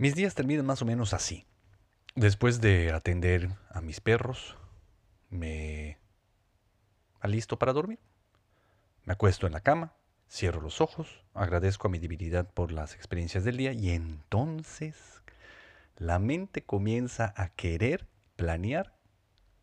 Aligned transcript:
Mis 0.00 0.14
días 0.14 0.34
terminan 0.34 0.64
más 0.64 0.80
o 0.80 0.86
menos 0.86 1.12
así. 1.12 1.44
Después 2.14 2.62
de 2.62 2.90
atender 2.90 3.50
a 3.68 3.82
mis 3.82 4.00
perros, 4.00 4.56
me 5.28 5.98
alisto 7.20 7.58
para 7.58 7.74
dormir. 7.74 7.98
Me 9.04 9.12
acuesto 9.12 9.46
en 9.46 9.52
la 9.52 9.60
cama, 9.60 9.92
cierro 10.26 10.62
los 10.62 10.80
ojos, 10.80 11.22
agradezco 11.34 11.86
a 11.86 11.90
mi 11.90 11.98
divinidad 11.98 12.48
por 12.48 12.72
las 12.72 12.94
experiencias 12.94 13.44
del 13.44 13.58
día 13.58 13.74
y 13.74 13.90
entonces 13.90 15.20
la 15.98 16.18
mente 16.18 16.62
comienza 16.62 17.34
a 17.36 17.50
querer 17.50 18.08
planear, 18.36 18.96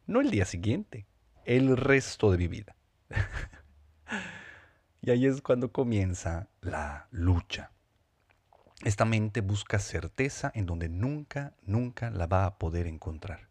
no 0.05 0.21
el 0.21 0.29
día 0.29 0.45
siguiente, 0.45 1.07
el 1.45 1.75
resto 1.75 2.29
de 2.29 2.37
mi 2.37 2.47
vida. 2.47 2.75
y 5.01 5.09
ahí 5.09 5.25
es 5.25 5.41
cuando 5.41 5.71
comienza 5.71 6.47
la 6.61 7.07
lucha. 7.09 7.71
Esta 8.83 9.05
mente 9.05 9.41
busca 9.41 9.79
certeza 9.79 10.51
en 10.53 10.65
donde 10.65 10.87
nunca, 10.87 11.53
nunca 11.63 12.11
la 12.11 12.27
va 12.27 12.45
a 12.45 12.57
poder 12.59 12.85
encontrar. 12.85 13.49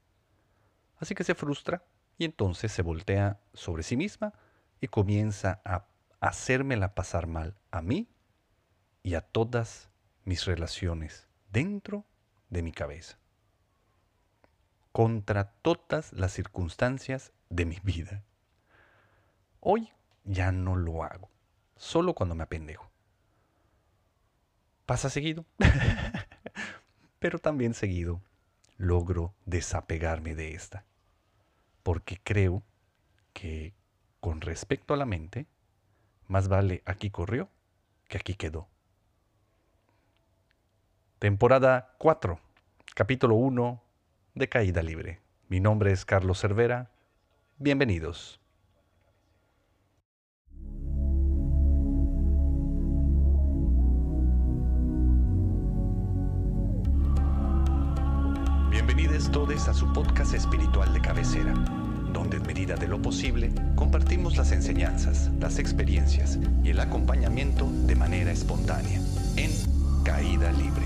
Así 0.99 1.15
que 1.15 1.25
se 1.25 1.35
frustra 1.35 1.83
y 2.17 2.25
entonces 2.25 2.73
se 2.73 2.83
voltea 2.83 3.41
sobre 3.53 3.83
sí 3.83 3.97
misma 3.97 4.33
y 4.81 4.87
comienza 4.87 5.61
a 5.65 5.87
hacérmela 6.21 6.95
pasar 6.95 7.27
mal 7.27 7.57
a 7.71 7.83
mí 7.83 8.09
y 9.03 9.15
a 9.15 9.21
todas 9.21 9.91
mis 10.25 10.45
relaciones 10.45 11.29
dentro 11.51 12.05
de 12.49 12.63
mi 12.63 12.73
cabeza. 12.73 13.19
Contra 14.93 15.53
todas 15.63 16.13
las 16.13 16.33
circunstancias 16.33 17.33
de 17.51 17.67
mi 17.67 17.79
vida. 17.83 18.25
Hoy 19.61 19.93
ya 20.25 20.53
no 20.53 20.77
lo 20.77 21.05
hago, 21.05 21.31
solo 21.77 22.15
cuando 22.15 22.35
me 22.35 22.45
apendejo. 22.45 22.91
Pasa 24.87 25.11
seguido, 25.11 25.45
pero 27.19 27.41
también 27.41 27.75
seguido 27.75 28.23
logro 28.77 29.35
desapegarme 29.45 30.37
de 30.37 30.55
esta, 30.55 30.85
porque 31.83 32.21
creo 32.23 32.63
que 33.33 33.75
con 34.21 34.41
respecto 34.41 34.95
a 34.95 34.97
la 34.97 35.05
mente, 35.05 35.47
más 36.29 36.47
vale 36.47 36.83
aquí 36.85 37.11
corrió 37.11 37.51
que 38.09 38.19
aquí 38.19 38.35
quedó. 38.35 38.69
Temporada 41.19 41.97
4, 41.99 42.39
capítulo 42.95 43.35
1 43.35 43.83
de 44.35 44.49
Caída 44.49 44.83
Libre. 44.83 45.21
Mi 45.49 45.59
nombre 45.59 45.91
es 45.91 46.05
Carlos 46.05 46.41
Cervera. 46.41 46.93
Bienvenidos. 47.59 48.41
Bienvenidos 59.17 59.49
todos 59.49 59.69
a 59.69 59.73
su 59.73 59.91
podcast 59.95 60.35
espiritual 60.35 60.93
de 60.93 61.01
cabecera, 61.01 61.55
donde 62.13 62.37
en 62.37 62.43
medida 62.43 62.77
de 62.77 62.87
lo 62.87 63.01
posible 63.01 63.51
compartimos 63.75 64.37
las 64.37 64.53
enseñanzas, 64.53 65.31
las 65.41 65.59
experiencias 65.59 66.39
y 66.63 66.69
el 66.69 66.81
acompañamiento 66.81 67.67
de 67.87 67.97
manera 67.97 68.31
espontánea, 68.31 69.01
en 69.37 69.51
Caída 70.05 70.53
Libre. 70.53 70.85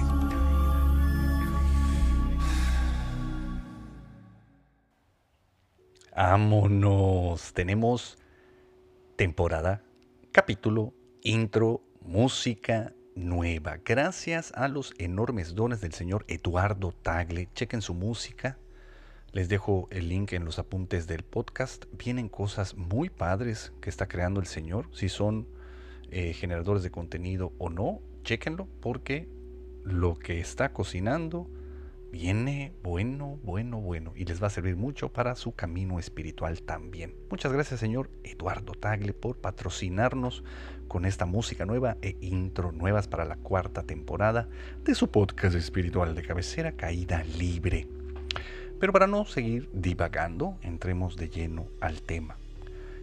Vámonos, 6.14 7.52
tenemos 7.52 8.16
temporada, 9.16 9.82
capítulo, 10.30 10.94
intro, 11.24 11.82
música, 12.00 12.92
nueva. 13.20 13.78
Gracias 13.84 14.52
a 14.56 14.66
los 14.68 14.94
enormes 14.98 15.54
dones 15.54 15.80
del 15.80 15.92
señor 15.92 16.24
Eduardo 16.26 16.92
Tagle. 17.02 17.48
Chequen 17.54 17.82
su 17.82 17.94
música. 17.94 18.58
Les 19.32 19.48
dejo 19.48 19.86
el 19.90 20.08
link 20.08 20.32
en 20.32 20.44
los 20.44 20.58
apuntes 20.58 21.06
del 21.06 21.22
podcast. 21.22 21.84
Vienen 21.92 22.28
cosas 22.28 22.74
muy 22.74 23.10
padres 23.10 23.72
que 23.80 23.90
está 23.90 24.08
creando 24.08 24.40
el 24.40 24.46
señor. 24.46 24.88
Si 24.92 25.08
son 25.08 25.46
eh, 26.10 26.32
generadores 26.32 26.82
de 26.82 26.90
contenido 26.90 27.52
o 27.58 27.70
no, 27.70 28.00
chequenlo 28.24 28.66
porque 28.80 29.28
lo 29.84 30.18
que 30.18 30.40
está 30.40 30.72
cocinando 30.72 31.48
viene 32.10 32.72
bueno, 32.82 33.38
bueno, 33.44 33.80
bueno 33.80 34.12
y 34.16 34.24
les 34.24 34.42
va 34.42 34.48
a 34.48 34.50
servir 34.50 34.76
mucho 34.76 35.12
para 35.12 35.36
su 35.36 35.52
camino 35.52 35.98
espiritual 35.98 36.62
también. 36.62 37.14
Muchas 37.30 37.52
gracias 37.52 37.78
señor 37.78 38.10
Eduardo 38.24 38.72
Tagle 38.72 39.12
por 39.14 39.36
patrocinarnos 39.36 40.42
con 40.90 41.04
esta 41.04 41.24
música 41.24 41.66
nueva 41.66 41.98
e 42.02 42.16
intro 42.20 42.72
nuevas 42.72 43.06
para 43.06 43.24
la 43.24 43.36
cuarta 43.36 43.84
temporada 43.84 44.48
de 44.84 44.96
su 44.96 45.08
podcast 45.08 45.54
espiritual 45.54 46.16
de 46.16 46.22
cabecera 46.22 46.72
Caída 46.72 47.22
Libre. 47.38 47.86
Pero 48.80 48.92
para 48.92 49.06
no 49.06 49.24
seguir 49.24 49.70
divagando, 49.72 50.58
entremos 50.62 51.14
de 51.16 51.28
lleno 51.28 51.68
al 51.80 52.02
tema. 52.02 52.38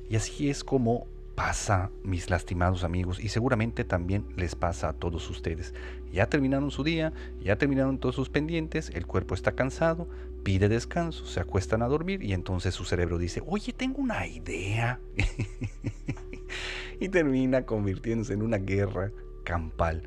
Y 0.09 0.17
así 0.17 0.49
es 0.49 0.65
como 0.65 1.07
pasa, 1.35 1.89
mis 2.03 2.29
lastimados 2.29 2.83
amigos, 2.83 3.23
y 3.23 3.29
seguramente 3.29 3.85
también 3.85 4.25
les 4.35 4.55
pasa 4.55 4.89
a 4.89 4.93
todos 4.93 5.29
ustedes. 5.29 5.73
Ya 6.11 6.27
terminaron 6.27 6.71
su 6.71 6.83
día, 6.83 7.13
ya 7.39 7.57
terminaron 7.57 7.99
todos 7.99 8.15
sus 8.15 8.29
pendientes, 8.29 8.91
el 8.95 9.07
cuerpo 9.07 9.33
está 9.33 9.53
cansado, 9.53 10.09
pide 10.43 10.67
descanso, 10.67 11.25
se 11.25 11.39
acuestan 11.39 11.83
a 11.83 11.87
dormir 11.87 12.21
y 12.21 12.33
entonces 12.33 12.75
su 12.75 12.83
cerebro 12.83 13.17
dice, 13.17 13.41
oye, 13.45 13.71
tengo 13.71 14.01
una 14.01 14.27
idea. 14.27 14.99
y 16.99 17.09
termina 17.09 17.65
convirtiéndose 17.65 18.33
en 18.33 18.41
una 18.41 18.57
guerra 18.57 19.11
campal. 19.43 20.03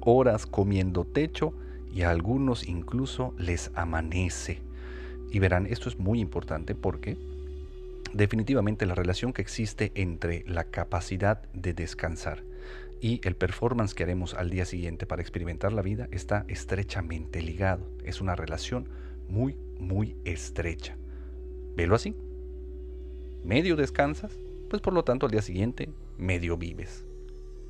Horas 0.00 0.46
comiendo 0.46 1.04
techo 1.04 1.54
y 1.92 2.02
a 2.02 2.10
algunos 2.10 2.68
incluso 2.68 3.34
les 3.38 3.70
amanece. 3.74 4.58
Y 5.30 5.38
verán, 5.38 5.66
esto 5.66 5.88
es 5.88 5.98
muy 5.98 6.20
importante 6.20 6.74
porque 6.74 7.16
definitivamente 8.12 8.86
la 8.86 8.94
relación 8.94 9.32
que 9.32 9.42
existe 9.42 9.92
entre 9.94 10.44
la 10.46 10.64
capacidad 10.64 11.42
de 11.52 11.72
descansar 11.72 12.42
y 13.00 13.20
el 13.24 13.34
performance 13.34 13.94
que 13.94 14.04
haremos 14.04 14.34
al 14.34 14.50
día 14.50 14.64
siguiente 14.64 15.06
para 15.06 15.22
experimentar 15.22 15.72
la 15.72 15.82
vida 15.82 16.08
está 16.12 16.44
estrechamente 16.48 17.42
ligado. 17.42 17.84
Es 18.04 18.20
una 18.20 18.36
relación 18.36 18.88
muy, 19.28 19.56
muy 19.80 20.14
estrecha. 20.24 20.96
Velo 21.74 21.96
así. 21.96 22.14
Medio 23.44 23.74
descansas, 23.74 24.38
pues 24.70 24.80
por 24.80 24.92
lo 24.92 25.02
tanto 25.02 25.26
al 25.26 25.32
día 25.32 25.42
siguiente 25.42 25.88
medio 26.18 26.56
vives. 26.56 27.04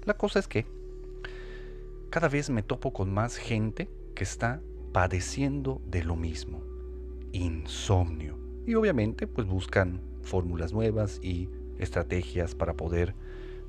La 0.04 0.14
cosa 0.14 0.38
es 0.38 0.48
que 0.48 0.66
cada 2.10 2.28
vez 2.28 2.50
me 2.50 2.62
topo 2.62 2.92
con 2.92 3.12
más 3.12 3.36
gente 3.36 3.88
que 4.14 4.24
está 4.24 4.60
padeciendo 4.92 5.80
de 5.86 6.04
lo 6.04 6.16
mismo, 6.16 6.62
insomnio. 7.32 8.38
Y 8.66 8.74
obviamente 8.74 9.26
pues 9.26 9.46
buscan 9.46 10.00
fórmulas 10.22 10.72
nuevas 10.72 11.18
y 11.22 11.48
estrategias 11.78 12.54
para 12.54 12.74
poder 12.74 13.14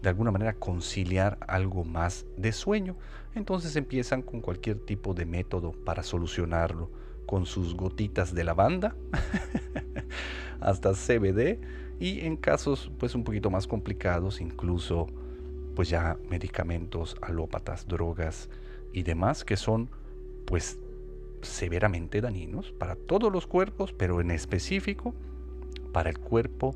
de 0.01 0.09
alguna 0.09 0.31
manera 0.31 0.53
conciliar 0.53 1.37
algo 1.47 1.85
más 1.85 2.25
de 2.35 2.51
sueño. 2.51 2.97
Entonces 3.35 3.75
empiezan 3.75 4.21
con 4.21 4.41
cualquier 4.41 4.79
tipo 4.79 5.13
de 5.13 5.25
método 5.25 5.71
para 5.71 6.03
solucionarlo, 6.03 6.91
con 7.25 7.45
sus 7.45 7.73
gotitas 7.75 8.35
de 8.35 8.43
lavanda 8.43 8.95
hasta 10.59 10.93
CBD 10.93 11.59
y 11.99 12.21
en 12.21 12.37
casos 12.37 12.91
pues 12.97 13.15
un 13.15 13.23
poquito 13.23 13.49
más 13.49 13.67
complicados 13.67 14.41
incluso 14.41 15.07
pues 15.75 15.89
ya 15.89 16.17
medicamentos 16.29 17.15
alópatas, 17.21 17.87
drogas 17.87 18.49
y 18.91 19.03
demás 19.03 19.43
que 19.43 19.57
son 19.57 19.89
pues 20.45 20.79
severamente 21.41 22.21
dañinos 22.21 22.71
para 22.71 22.95
todos 22.95 23.31
los 23.31 23.47
cuerpos, 23.47 23.93
pero 23.93 24.21
en 24.21 24.31
específico 24.31 25.13
para 25.91 26.09
el 26.09 26.19
cuerpo 26.19 26.75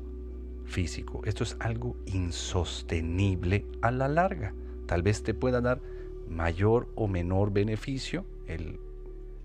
físico. 0.64 1.22
Esto 1.24 1.44
es 1.44 1.56
algo 1.60 1.96
insostenible 2.06 3.64
a 3.80 3.90
la 3.90 4.08
larga. 4.08 4.54
Tal 4.86 5.02
vez 5.02 5.22
te 5.22 5.34
pueda 5.34 5.60
dar 5.60 5.80
mayor 6.28 6.88
o 6.94 7.08
menor 7.08 7.52
beneficio 7.52 8.24
el 8.46 8.78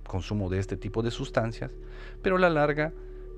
consumo 0.07 0.49
de 0.49 0.59
este 0.59 0.77
tipo 0.77 1.01
de 1.01 1.11
sustancias, 1.11 1.71
pero 2.21 2.35
a 2.35 2.39
la 2.39 2.49
larga 2.49 2.93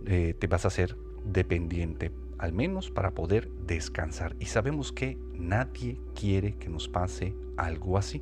eh, 0.06 0.36
te 0.38 0.48
vas 0.48 0.66
a 0.66 0.70
hacer 0.70 0.96
dependiente, 1.24 2.12
al 2.38 2.54
menos 2.54 2.92
para 2.92 3.12
poder 3.12 3.50
descansar. 3.66 4.36
Y 4.40 4.46
sabemos 4.46 4.92
que 4.92 5.18
nadie 5.34 6.00
quiere 6.14 6.56
que 6.56 6.70
nos 6.70 6.88
pase 6.88 7.34
algo 7.58 7.98
así. 7.98 8.22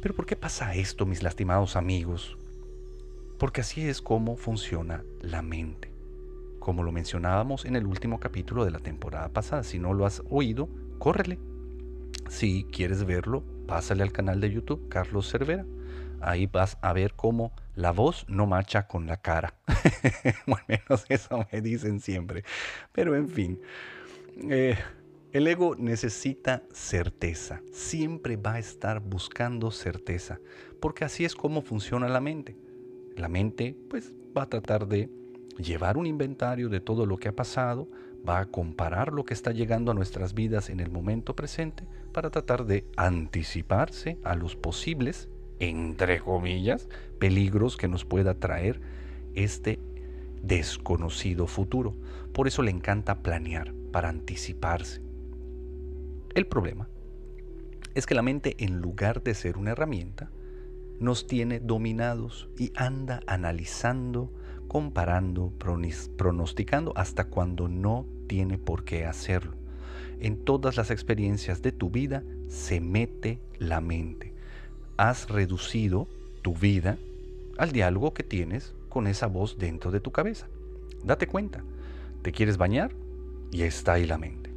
Pero 0.00 0.14
¿por 0.14 0.26
qué 0.26 0.36
pasa 0.36 0.74
esto, 0.74 1.06
mis 1.06 1.22
lastimados 1.22 1.76
amigos? 1.76 2.36
Porque 3.38 3.60
así 3.60 3.86
es 3.86 4.00
como 4.00 4.36
funciona 4.36 5.04
la 5.20 5.42
mente 5.42 5.90
como 6.60 6.84
lo 6.84 6.92
mencionábamos 6.92 7.64
en 7.64 7.74
el 7.74 7.86
último 7.86 8.20
capítulo 8.20 8.64
de 8.64 8.70
la 8.70 8.78
temporada 8.78 9.28
pasada. 9.30 9.64
Si 9.64 9.80
no 9.80 9.92
lo 9.92 10.06
has 10.06 10.22
oído, 10.30 10.68
córrele. 10.98 11.38
Si 12.28 12.64
quieres 12.70 13.04
verlo, 13.04 13.42
pásale 13.66 14.04
al 14.04 14.12
canal 14.12 14.40
de 14.40 14.52
YouTube 14.52 14.88
Carlos 14.88 15.28
Cervera. 15.28 15.66
Ahí 16.20 16.46
vas 16.46 16.78
a 16.82 16.92
ver 16.92 17.14
cómo 17.14 17.50
la 17.80 17.92
voz 17.92 18.26
no 18.28 18.46
marcha 18.46 18.86
con 18.86 19.06
la 19.06 19.16
cara. 19.18 19.54
al 20.46 20.64
menos 20.68 21.04
eso 21.08 21.46
me 21.52 21.60
dicen 21.62 22.00
siempre. 22.00 22.44
Pero 22.92 23.16
en 23.16 23.28
fin. 23.28 23.60
Eh, 24.50 24.76
El 25.32 25.46
ego 25.46 25.76
necesita 25.76 26.64
certeza, 26.72 27.62
siempre 27.72 28.36
va 28.36 28.54
a 28.54 28.58
estar 28.58 29.00
buscando 29.00 29.70
certeza, 29.70 30.40
porque 30.80 31.04
así 31.04 31.24
es 31.24 31.36
como 31.36 31.62
funciona 31.62 32.08
la 32.08 32.20
mente. 32.20 32.56
La 33.16 33.28
mente 33.28 33.76
pues 33.88 34.12
va 34.36 34.42
a 34.42 34.48
tratar 34.48 34.88
de 34.88 35.08
llevar 35.58 35.96
un 35.98 36.06
inventario 36.06 36.68
de 36.68 36.80
todo 36.80 37.06
lo 37.06 37.16
que 37.18 37.28
ha 37.28 37.36
pasado, 37.36 37.88
va 38.28 38.40
a 38.40 38.46
comparar 38.46 39.12
lo 39.12 39.24
que 39.24 39.34
está 39.34 39.52
llegando 39.52 39.92
a 39.92 39.94
nuestras 39.94 40.34
vidas 40.34 40.68
en 40.70 40.80
el 40.80 40.90
momento 40.90 41.36
presente 41.36 41.86
para 42.12 42.30
tratar 42.30 42.66
de 42.66 42.86
anticiparse 42.96 44.18
a 44.24 44.34
los 44.34 44.56
posibles, 44.56 45.28
entre 45.60 46.20
comillas, 46.20 46.88
peligros 47.20 47.76
que 47.76 47.86
nos 47.86 48.04
pueda 48.04 48.34
traer 48.34 48.80
este 49.36 49.78
desconocido 50.42 51.46
futuro. 51.46 51.94
Por 52.32 52.48
eso 52.48 52.62
le 52.62 52.72
encanta 52.72 53.22
planear, 53.22 53.72
para 53.92 54.08
anticiparse. 54.08 55.02
El 56.34 56.46
problema 56.46 56.88
es 57.94 58.06
que 58.06 58.14
la 58.14 58.22
mente, 58.22 58.56
en 58.58 58.80
lugar 58.80 59.22
de 59.22 59.34
ser 59.34 59.58
una 59.58 59.72
herramienta, 59.72 60.30
nos 60.98 61.26
tiene 61.26 61.60
dominados 61.60 62.48
y 62.58 62.72
anda 62.76 63.20
analizando, 63.26 64.32
comparando, 64.68 65.52
pronosticando 66.16 66.92
hasta 66.96 67.24
cuando 67.24 67.68
no 67.68 68.06
tiene 68.28 68.58
por 68.58 68.84
qué 68.84 69.06
hacerlo. 69.06 69.56
En 70.20 70.44
todas 70.44 70.76
las 70.76 70.90
experiencias 70.90 71.62
de 71.62 71.72
tu 71.72 71.90
vida 71.90 72.22
se 72.48 72.80
mete 72.80 73.40
la 73.58 73.80
mente. 73.80 74.34
Has 74.96 75.28
reducido 75.28 76.06
tu 76.42 76.54
vida 76.54 76.98
al 77.60 77.72
diálogo 77.72 78.14
que 78.14 78.22
tienes 78.22 78.74
con 78.88 79.06
esa 79.06 79.26
voz 79.26 79.58
dentro 79.58 79.90
de 79.90 80.00
tu 80.00 80.12
cabeza. 80.12 80.48
Date 81.04 81.26
cuenta, 81.26 81.62
te 82.22 82.32
quieres 82.32 82.56
bañar 82.56 82.92
y 83.50 83.64
está 83.64 83.92
ahí 83.92 84.06
la 84.06 84.16
mente 84.16 84.50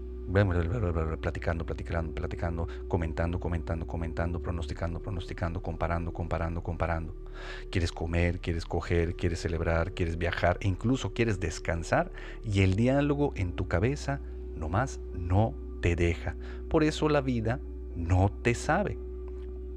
platicando, 1.20 1.66
platicando, 1.66 2.14
platicando, 2.16 2.68
comentando, 2.88 3.40
comentando, 3.42 3.86
comentando, 3.86 4.40
pronosticando, 4.42 5.02
pronosticando, 5.02 5.62
comparando, 5.62 6.14
comparando, 6.14 6.64
comparando. 6.64 7.14
Quieres 7.70 7.92
comer, 7.92 8.40
quieres 8.40 8.64
coger, 8.64 9.16
quieres 9.16 9.42
celebrar, 9.42 9.92
quieres 9.92 10.18
viajar 10.18 10.58
e 10.62 10.70
incluso 10.70 11.14
quieres 11.14 11.42
descansar 11.42 12.10
y 12.42 12.62
el 12.62 12.76
diálogo 12.78 13.34
en 13.36 13.52
tu 13.52 13.68
cabeza 13.68 14.22
nomás 14.56 15.02
no 15.14 15.54
te 15.82 15.98
deja. 15.98 16.38
Por 16.70 16.86
eso 16.86 17.10
la 17.10 17.20
vida 17.20 17.60
no 17.98 18.32
te 18.42 18.56
sabe. 18.56 18.98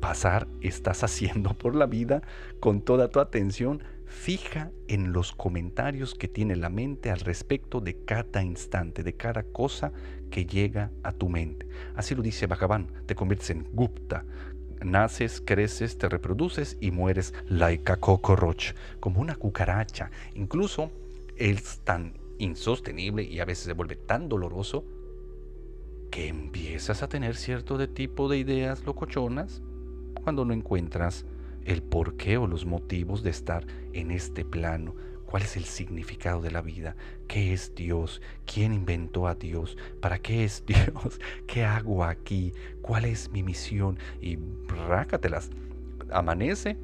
Pasar 0.01 0.47
estás 0.61 1.03
haciendo 1.05 1.55
por 1.55 1.75
la 1.75 1.87
vida 1.87 2.23
con 2.61 2.83
toda 2.83 3.09
tu 3.09 3.21
atención 3.21 3.83
fija 4.07 4.71
en 4.89 5.13
los 5.13 5.33
comentarios 5.33 6.15
que 6.15 6.29
tiene 6.29 6.57
la 6.57 6.69
mente 6.69 7.11
al 7.11 7.21
respecto 7.21 7.81
de 7.81 8.05
cada 8.05 8.43
instante, 8.43 9.03
de 9.03 9.15
cada 9.15 9.43
cosa 9.43 9.93
que 10.31 10.47
llega 10.47 10.91
a 11.03 11.13
tu 11.13 11.29
mente. 11.29 11.67
Así 11.95 12.15
lo 12.15 12.23
dice 12.23 12.47
Bhagavan, 12.47 12.89
te 13.07 13.15
conviertes 13.15 13.51
en 13.51 13.69
Gupta. 13.73 14.25
Naces, 14.85 15.43
creces, 15.45 15.99
te 15.99 16.09
reproduces 16.09 16.77
y 16.81 16.91
mueres 16.91 17.35
like 17.49 17.97
cockroach, 17.99 18.73
como 19.01 19.21
una 19.21 19.35
cucaracha. 19.35 20.11
Incluso 20.35 20.91
es 21.37 21.81
tan 21.81 22.15
insostenible 22.39 23.23
y 23.23 23.41
a 23.41 23.45
veces 23.45 23.65
se 23.65 23.73
vuelve 23.73 23.97
tan 23.97 24.29
doloroso 24.29 24.85
que 26.11 26.29
empiezas 26.29 27.03
a 27.03 27.09
tener 27.09 27.37
cierto 27.37 27.89
tipo 27.89 28.29
de 28.29 28.39
ideas 28.39 28.85
locochonas 28.85 29.63
cuando 30.27 30.45
no 30.45 30.53
encuentras 30.53 31.25
el 31.65 31.85
porqué 31.85 32.37
o 32.37 32.49
los 32.49 32.67
motivos 32.67 33.23
de 33.23 33.31
estar 33.31 33.65
en 33.93 34.11
este 34.11 34.45
plano. 34.45 34.93
¿Cuál 35.25 35.45
es 35.45 35.57
el 35.57 35.63
significado 35.63 36.41
de 36.41 36.51
la 36.51 36.63
vida? 36.63 36.97
¿Qué 37.29 37.53
es 37.53 37.77
Dios? 37.77 38.21
¿Quién 38.45 38.73
inventó 38.73 39.29
a 39.29 39.37
Dios? 39.37 39.79
¿Para 40.01 40.19
qué 40.19 40.43
es 40.43 40.65
Dios? 40.67 41.21
¿Qué 41.47 41.65
hago 41.65 42.03
aquí? 42.03 42.53
¿Cuál 42.83 43.05
es 43.05 43.31
mi 43.31 43.45
misión? 43.45 44.01
Y 44.21 44.37
rácatelas. 44.67 45.49
Amanece, 46.11 46.77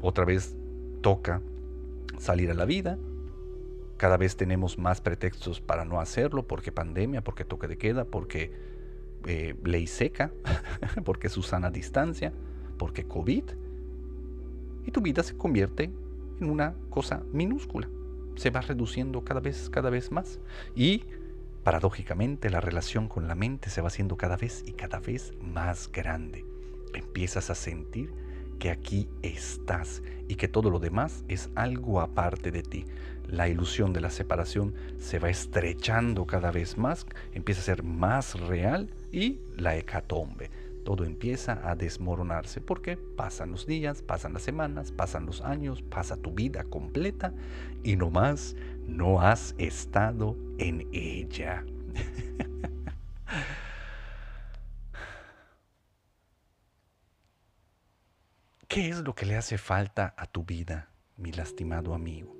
otra 0.00 0.24
vez 0.24 0.54
toca 1.00 1.42
salir 2.18 2.52
a 2.52 2.54
la 2.54 2.66
vida. 2.66 2.98
Cada 3.96 4.16
vez 4.16 4.36
tenemos 4.36 4.78
más 4.78 5.00
pretextos 5.00 5.60
para 5.60 5.84
no 5.84 6.00
hacerlo, 6.00 6.46
porque 6.46 6.70
pandemia, 6.70 7.24
porque 7.24 7.44
toque 7.44 7.66
de 7.66 7.78
queda, 7.78 8.04
porque 8.04 8.52
eh, 9.26 9.54
ley 9.64 9.86
seca, 9.86 10.32
porque 11.04 11.28
Susana 11.28 11.70
distancia, 11.70 12.32
porque 12.78 13.04
COVID 13.04 13.44
y 14.86 14.90
tu 14.90 15.02
vida 15.02 15.22
se 15.22 15.36
convierte 15.36 15.90
en 16.40 16.50
una 16.50 16.74
cosa 16.88 17.22
minúscula. 17.32 17.88
Se 18.36 18.50
va 18.50 18.60
reduciendo 18.60 19.22
cada 19.22 19.40
vez, 19.40 19.68
cada 19.68 19.90
vez 19.90 20.10
más. 20.12 20.40
Y 20.74 21.04
paradójicamente 21.62 22.48
la 22.48 22.60
relación 22.60 23.08
con 23.08 23.28
la 23.28 23.34
mente 23.34 23.68
se 23.68 23.82
va 23.82 23.88
haciendo 23.88 24.16
cada 24.16 24.36
vez 24.36 24.62
y 24.66 24.72
cada 24.72 25.00
vez 25.00 25.34
más 25.42 25.90
grande. 25.92 26.44
Empiezas 26.94 27.50
a 27.50 27.54
sentir 27.54 28.10
que 28.58 28.70
aquí 28.70 29.08
estás 29.22 30.02
y 30.26 30.36
que 30.36 30.48
todo 30.48 30.70
lo 30.70 30.78
demás 30.78 31.24
es 31.28 31.50
algo 31.54 32.00
aparte 32.00 32.50
de 32.50 32.62
ti. 32.62 32.86
La 33.26 33.48
ilusión 33.48 33.92
de 33.92 34.00
la 34.00 34.10
separación 34.10 34.74
se 34.98 35.18
va 35.18 35.28
estrechando 35.28 36.26
cada 36.26 36.50
vez 36.50 36.78
más, 36.78 37.06
empieza 37.34 37.60
a 37.60 37.64
ser 37.64 37.82
más 37.82 38.40
real 38.40 38.88
y 39.12 39.40
la 39.56 39.76
hecatombe 39.76 40.50
todo 40.88 41.04
empieza 41.04 41.60
a 41.68 41.76
desmoronarse 41.76 42.62
porque 42.62 42.96
pasan 42.96 43.50
los 43.50 43.66
días, 43.66 44.00
pasan 44.00 44.32
las 44.32 44.40
semanas, 44.40 44.90
pasan 44.90 45.26
los 45.26 45.42
años, 45.42 45.82
pasa 45.82 46.16
tu 46.16 46.32
vida 46.32 46.64
completa 46.64 47.34
y 47.84 47.96
nomás 47.96 48.56
no 48.86 49.20
has 49.20 49.54
estado 49.58 50.34
en 50.56 50.88
ella. 50.90 51.62
¿Qué 58.66 58.88
es 58.88 59.00
lo 59.00 59.14
que 59.14 59.26
le 59.26 59.36
hace 59.36 59.58
falta 59.58 60.14
a 60.16 60.24
tu 60.24 60.42
vida, 60.42 60.88
mi 61.18 61.32
lastimado 61.32 61.92
amigo? 61.92 62.34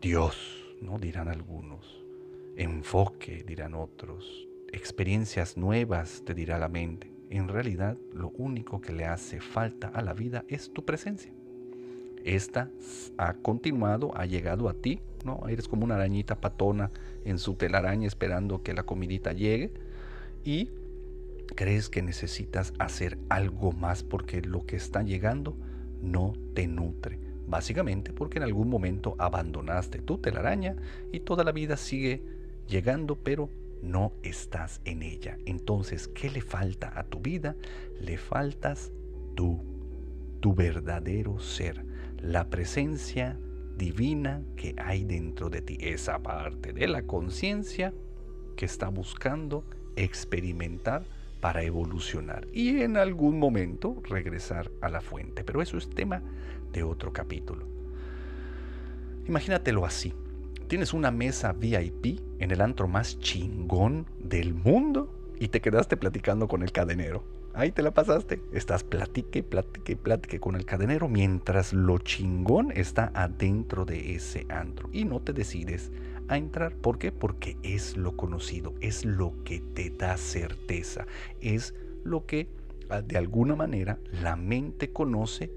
Dios, 0.00 0.62
¿no? 0.80 0.96
Dirán 1.00 1.26
algunos. 1.26 2.04
Enfoque, 2.56 3.42
dirán 3.42 3.74
otros. 3.74 4.46
Experiencias 4.72 5.56
nuevas, 5.56 6.22
te 6.24 6.34
dirá 6.34 6.58
la 6.58 6.68
mente 6.68 7.16
en 7.30 7.48
realidad 7.48 7.96
lo 8.12 8.28
único 8.30 8.80
que 8.80 8.92
le 8.92 9.04
hace 9.04 9.40
falta 9.40 9.88
a 9.88 10.02
la 10.02 10.14
vida 10.14 10.44
es 10.48 10.72
tu 10.72 10.84
presencia. 10.84 11.32
Esta 12.24 12.70
ha 13.18 13.34
continuado, 13.34 14.16
ha 14.16 14.26
llegado 14.26 14.68
a 14.68 14.74
ti, 14.74 15.00
¿no? 15.24 15.48
Eres 15.48 15.68
como 15.68 15.84
una 15.84 15.94
arañita 15.94 16.40
patona 16.40 16.90
en 17.24 17.38
su 17.38 17.54
telaraña 17.54 18.06
esperando 18.06 18.62
que 18.62 18.74
la 18.74 18.82
comidita 18.84 19.32
llegue 19.32 19.72
y 20.44 20.70
crees 21.54 21.88
que 21.88 22.02
necesitas 22.02 22.72
hacer 22.78 23.18
algo 23.28 23.72
más 23.72 24.02
porque 24.02 24.42
lo 24.42 24.66
que 24.66 24.76
está 24.76 25.02
llegando 25.02 25.56
no 26.02 26.32
te 26.54 26.66
nutre. 26.66 27.18
Básicamente 27.48 28.12
porque 28.12 28.38
en 28.38 28.44
algún 28.44 28.68
momento 28.68 29.14
abandonaste 29.18 30.00
tu 30.00 30.18
telaraña 30.18 30.74
y 31.12 31.20
toda 31.20 31.44
la 31.44 31.52
vida 31.52 31.76
sigue 31.76 32.22
llegando, 32.68 33.14
pero 33.14 33.48
no 33.86 34.12
estás 34.22 34.80
en 34.84 35.02
ella. 35.02 35.38
Entonces, 35.46 36.08
¿qué 36.08 36.30
le 36.30 36.40
falta 36.40 36.98
a 36.98 37.04
tu 37.04 37.20
vida? 37.20 37.56
Le 38.00 38.18
faltas 38.18 38.92
tú, 39.34 39.62
tu 40.40 40.54
verdadero 40.54 41.38
ser, 41.38 41.84
la 42.20 42.48
presencia 42.48 43.38
divina 43.76 44.42
que 44.56 44.74
hay 44.78 45.04
dentro 45.04 45.50
de 45.50 45.62
ti, 45.62 45.76
esa 45.80 46.22
parte 46.22 46.72
de 46.72 46.88
la 46.88 47.02
conciencia 47.02 47.92
que 48.56 48.64
está 48.64 48.88
buscando 48.88 49.64
experimentar 49.96 51.04
para 51.40 51.62
evolucionar 51.62 52.46
y 52.52 52.80
en 52.80 52.96
algún 52.96 53.38
momento 53.38 54.02
regresar 54.08 54.70
a 54.80 54.88
la 54.88 55.00
fuente. 55.00 55.44
Pero 55.44 55.62
eso 55.62 55.76
es 55.76 55.88
tema 55.90 56.22
de 56.72 56.82
otro 56.82 57.12
capítulo. 57.12 57.66
Imagínatelo 59.26 59.84
así. 59.84 60.14
Tienes 60.68 60.94
una 60.94 61.12
mesa 61.12 61.52
VIP 61.52 62.20
en 62.40 62.50
el 62.50 62.60
antro 62.60 62.88
más 62.88 63.20
chingón 63.20 64.06
del 64.18 64.52
mundo 64.52 65.32
y 65.38 65.46
te 65.48 65.60
quedaste 65.60 65.96
platicando 65.96 66.48
con 66.48 66.64
el 66.64 66.72
cadenero. 66.72 67.22
Ahí 67.54 67.70
te 67.70 67.82
la 67.82 67.94
pasaste. 67.94 68.42
Estás 68.52 68.82
platique, 68.82 69.44
platique, 69.44 69.94
platique 69.94 70.40
con 70.40 70.56
el 70.56 70.64
cadenero 70.64 71.06
mientras 71.06 71.72
lo 71.72 71.98
chingón 71.98 72.72
está 72.72 73.12
adentro 73.14 73.84
de 73.84 74.16
ese 74.16 74.44
antro 74.48 74.90
y 74.92 75.04
no 75.04 75.20
te 75.20 75.32
decides 75.32 75.92
a 76.26 76.36
entrar. 76.36 76.74
¿Por 76.74 76.98
qué? 76.98 77.12
Porque 77.12 77.56
es 77.62 77.96
lo 77.96 78.16
conocido, 78.16 78.74
es 78.80 79.04
lo 79.04 79.44
que 79.44 79.60
te 79.60 79.90
da 79.90 80.16
certeza, 80.16 81.06
es 81.40 81.74
lo 82.02 82.26
que 82.26 82.48
ah, 82.90 83.02
de 83.02 83.16
alguna 83.16 83.54
manera 83.54 84.00
la 84.20 84.34
mente 84.34 84.92
conoce 84.92 85.52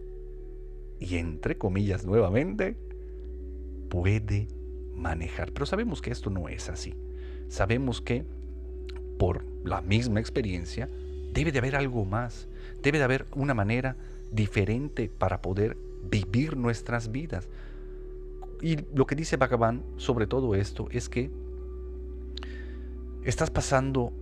y 0.99 1.17
entre 1.17 1.57
comillas 1.57 2.05
nuevamente 2.05 2.77
puede 3.89 4.47
manejar. 4.99 5.51
Pero 5.51 5.65
sabemos 5.65 6.01
que 6.01 6.11
esto 6.11 6.29
no 6.29 6.49
es 6.49 6.69
así. 6.69 6.93
Sabemos 7.47 8.01
que 8.01 8.25
por 9.17 9.43
la 9.63 9.81
misma 9.81 10.19
experiencia 10.19 10.89
debe 11.33 11.51
de 11.51 11.59
haber 11.59 11.75
algo 11.75 12.05
más. 12.05 12.47
Debe 12.83 12.97
de 12.97 13.03
haber 13.03 13.25
una 13.35 13.53
manera 13.53 13.95
diferente 14.31 15.09
para 15.09 15.41
poder 15.41 15.77
vivir 16.09 16.55
nuestras 16.57 17.11
vidas. 17.11 17.47
Y 18.61 18.77
lo 18.93 19.07
que 19.07 19.15
dice 19.15 19.37
Bhagavan 19.37 19.83
sobre 19.97 20.27
todo 20.27 20.53
esto 20.53 20.87
es 20.91 21.09
que 21.09 21.31
Estás 23.23 23.51
pasando 23.51 24.13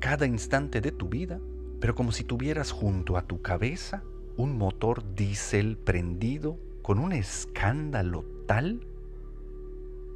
cada 0.00 0.26
instante 0.26 0.80
de 0.80 0.90
tu 0.90 1.06
vida, 1.06 1.38
pero 1.80 1.94
como 1.94 2.12
si 2.12 2.24
tuvieras 2.24 2.72
junto 2.72 3.18
a 3.18 3.22
tu 3.22 3.42
cabeza 3.42 4.02
un 4.38 4.56
motor 4.56 5.14
diésel 5.14 5.76
prendido 5.76 6.58
con 6.80 6.98
un 6.98 7.12
escándalo 7.12 8.24
tal 8.46 8.80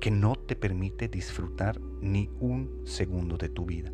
que 0.01 0.11
no 0.11 0.37
te 0.37 0.57
permite 0.57 1.09
disfrutar 1.09 1.81
ni 2.01 2.29
un 2.41 2.83
segundo 2.85 3.37
de 3.37 3.49
tu 3.49 3.65
vida. 3.65 3.93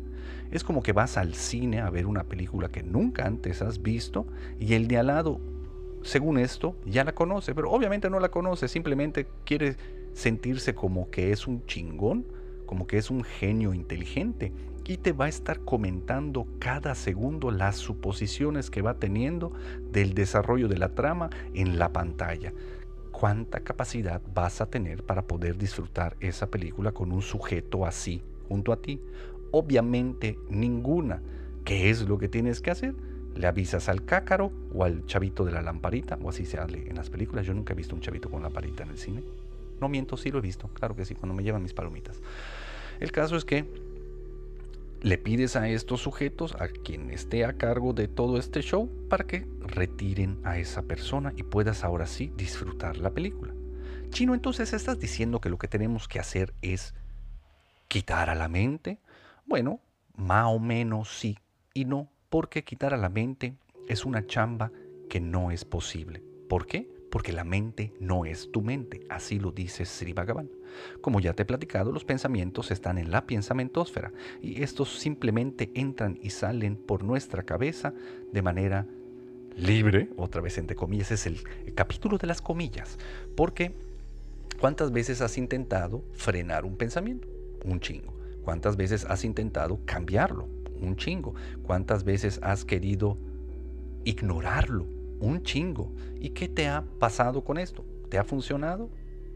Es 0.51 0.63
como 0.63 0.83
que 0.83 0.93
vas 0.93 1.17
al 1.17 1.33
cine 1.33 1.81
a 1.81 1.89
ver 1.89 2.05
una 2.05 2.25
película 2.25 2.69
que 2.69 2.83
nunca 2.83 3.25
antes 3.25 3.61
has 3.61 3.81
visto 3.81 4.27
y 4.59 4.73
el 4.73 4.87
de 4.87 4.97
al 4.97 5.07
lado, 5.07 5.39
según 6.03 6.37
esto, 6.37 6.75
ya 6.85 7.03
la 7.03 7.15
conoce, 7.15 7.55
pero 7.55 7.71
obviamente 7.71 8.09
no 8.09 8.19
la 8.19 8.29
conoce, 8.29 8.67
simplemente 8.67 9.27
quiere 9.45 9.77
sentirse 10.13 10.75
como 10.75 11.09
que 11.09 11.31
es 11.31 11.47
un 11.47 11.65
chingón, 11.65 12.25
como 12.65 12.87
que 12.87 12.97
es 12.97 13.09
un 13.09 13.23
genio 13.23 13.73
inteligente 13.73 14.51
y 14.85 14.97
te 14.97 15.13
va 15.13 15.25
a 15.25 15.29
estar 15.29 15.61
comentando 15.61 16.45
cada 16.59 16.93
segundo 16.95 17.51
las 17.51 17.77
suposiciones 17.77 18.69
que 18.69 18.81
va 18.81 18.95
teniendo 18.95 19.53
del 19.91 20.13
desarrollo 20.13 20.67
de 20.67 20.77
la 20.77 20.89
trama 20.89 21.29
en 21.53 21.79
la 21.79 21.93
pantalla. 21.93 22.53
¿Cuánta 23.23 23.61
capacidad 23.61 24.21
vas 24.33 24.59
a 24.59 24.65
tener 24.65 25.05
para 25.05 25.21
poder 25.21 25.57
disfrutar 25.57 26.17
esa 26.19 26.47
película 26.47 26.91
con 26.91 27.13
un 27.13 27.21
sujeto 27.21 27.85
así 27.85 28.21
junto 28.49 28.73
a 28.73 28.81
ti? 28.81 28.99
Obviamente 29.51 30.37
ninguna. 30.49 31.21
¿Qué 31.63 31.89
es 31.89 32.01
lo 32.01 32.17
que 32.17 32.27
tienes 32.27 32.59
que 32.59 32.71
hacer? 32.71 32.93
Le 33.33 33.47
avisas 33.47 33.87
al 33.87 34.03
cácaro 34.03 34.51
o 34.73 34.83
al 34.83 35.05
chavito 35.05 35.45
de 35.45 35.53
la 35.53 35.61
lamparita, 35.61 36.19
o 36.21 36.31
así 36.31 36.45
se 36.45 36.59
hable 36.59 36.85
en 36.89 36.97
las 36.97 37.09
películas. 37.09 37.45
Yo 37.45 37.53
nunca 37.53 37.71
he 37.71 37.77
visto 37.77 37.95
un 37.95 38.01
chavito 38.01 38.29
con 38.29 38.43
lamparita 38.43 38.83
en 38.83 38.89
el 38.89 38.97
cine. 38.97 39.23
No 39.79 39.87
miento, 39.87 40.17
sí 40.17 40.29
lo 40.29 40.39
he 40.39 40.41
visto, 40.41 40.67
claro 40.73 40.93
que 40.93 41.05
sí, 41.05 41.15
cuando 41.15 41.33
me 41.33 41.43
llevan 41.43 41.63
mis 41.63 41.73
palomitas. 41.73 42.19
El 42.99 43.13
caso 43.13 43.37
es 43.37 43.45
que 43.45 43.63
le 45.03 45.17
pides 45.17 45.57
a 45.57 45.67
estos 45.67 46.01
sujetos, 46.01 46.55
a 46.59 46.69
quien 46.69 47.11
esté 47.11 47.43
a 47.43 47.57
cargo 47.57 47.91
de 47.91 48.07
todo 48.07 48.37
este 48.37 48.61
show, 48.61 48.89
para 49.09 49.25
que 49.27 49.45
retiren 49.59 50.39
a 50.45 50.57
esa 50.57 50.83
persona 50.83 51.33
y 51.35 51.43
puedas 51.43 51.83
ahora 51.83 52.07
sí 52.07 52.31
disfrutar 52.37 52.97
la 52.97 53.11
película. 53.11 53.53
Chino, 54.09 54.33
entonces 54.33 54.71
estás 54.71 54.99
diciendo 54.99 55.41
que 55.41 55.49
lo 55.49 55.57
que 55.57 55.67
tenemos 55.67 56.07
que 56.07 56.19
hacer 56.19 56.53
es 56.61 56.95
quitar 57.89 58.29
a 58.29 58.35
la 58.35 58.47
mente. 58.47 58.99
Bueno, 59.45 59.81
más 60.15 60.45
o 60.47 60.57
menos 60.57 61.19
sí 61.19 61.37
y 61.73 61.83
no, 61.83 62.09
porque 62.29 62.63
quitar 62.63 62.93
a 62.93 62.97
la 62.97 63.09
mente 63.09 63.55
es 63.89 64.05
una 64.05 64.25
chamba 64.25 64.71
que 65.09 65.19
no 65.19 65.51
es 65.51 65.65
posible. 65.65 66.23
¿Por 66.47 66.65
qué? 66.65 66.89
Porque 67.13 67.31
la 67.31 67.43
mente 67.43 67.93
no 67.99 68.25
es 68.25 68.49
tu 68.51 68.63
mente, 68.63 69.01
así 69.07 69.37
lo 69.37 69.51
dice 69.51 69.85
Sri 69.85 70.13
Bhagavan. 70.13 70.49
Como 70.99 71.19
ya 71.19 71.33
te 71.33 71.43
he 71.43 71.45
platicado, 71.45 71.91
los 71.91 72.05
pensamientos 72.05 72.71
están 72.71 72.97
en 72.97 73.11
la 73.11 73.27
pensamientósfera 73.27 74.11
y 74.41 74.63
estos 74.63 74.97
simplemente 74.97 75.69
entran 75.75 76.17
y 76.23 76.31
salen 76.31 76.75
por 76.75 77.03
nuestra 77.03 77.43
cabeza 77.43 77.93
de 78.31 78.41
manera 78.41 78.87
libre, 79.55 80.09
otra 80.17 80.41
vez 80.41 80.57
entre 80.57 80.75
comillas, 80.75 81.11
es 81.11 81.27
el, 81.27 81.37
capítulo 81.75 82.17
de 82.17 82.25
las 82.25 82.41
comillas, 82.41 82.97
porque 83.35 83.73
¿cuántas 84.59 84.91
veces 84.91 85.21
has 85.21 85.37
intentado 85.37 86.03
frenar 86.13 86.65
un 86.65 86.77
pensamiento? 86.77 87.27
Un 87.63 87.79
chingo. 87.79 88.11
¿Cuántas 88.43 88.75
veces 88.75 89.05
has 89.05 89.23
intentado 89.23 89.79
cambiarlo? 89.85 90.47
Un 90.81 90.95
chingo. 90.95 91.35
¿Cuántas 91.61 92.05
veces 92.05 92.39
has 92.41 92.65
querido 92.65 93.19
ignorarlo? 94.03 95.02
Un 95.19 95.43
chingo. 95.43 95.91
¿Y 96.19 96.29
qué 96.29 96.47
te 96.47 96.67
ha 96.67 96.83
pasado 96.99 97.43
con 97.43 97.57
esto? 97.57 97.85
¿Te 98.09 98.17
ha 98.17 98.23
funcionado? 98.23 98.89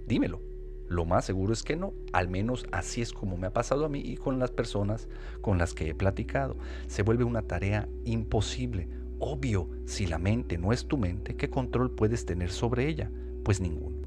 Dímelo. 0.07 0.41
Lo 0.88 1.03
más 1.03 1.25
seguro 1.25 1.51
es 1.51 1.63
que 1.63 1.75
no, 1.75 1.93
al 2.13 2.29
menos 2.29 2.65
así 2.72 3.01
es 3.01 3.12
como 3.12 3.36
me 3.36 3.48
ha 3.48 3.53
pasado 3.53 3.84
a 3.86 3.89
mí 3.89 4.00
y 4.00 4.15
con 4.15 4.39
las 4.39 4.51
personas 4.51 5.10
con 5.41 5.57
las 5.57 5.74
que 5.74 5.89
he 5.89 5.93
platicado. 5.96 6.55
Se 6.88 7.03
vuelve 7.03 7.25
una 7.25 7.41
tarea 7.41 7.89
imposible. 8.05 8.88
Obvio, 9.19 9.67
si 9.86 10.07
la 10.07 10.17
mente 10.17 10.57
no 10.57 10.72
es 10.72 10.86
tu 10.86 10.98
mente, 10.98 11.36
¿qué 11.36 11.50
control 11.50 11.91
puedes 11.91 12.25
tener 12.25 12.51
sobre 12.51 12.88
ella? 12.88 13.12
Pues 13.43 13.60
ninguno. 13.60 13.98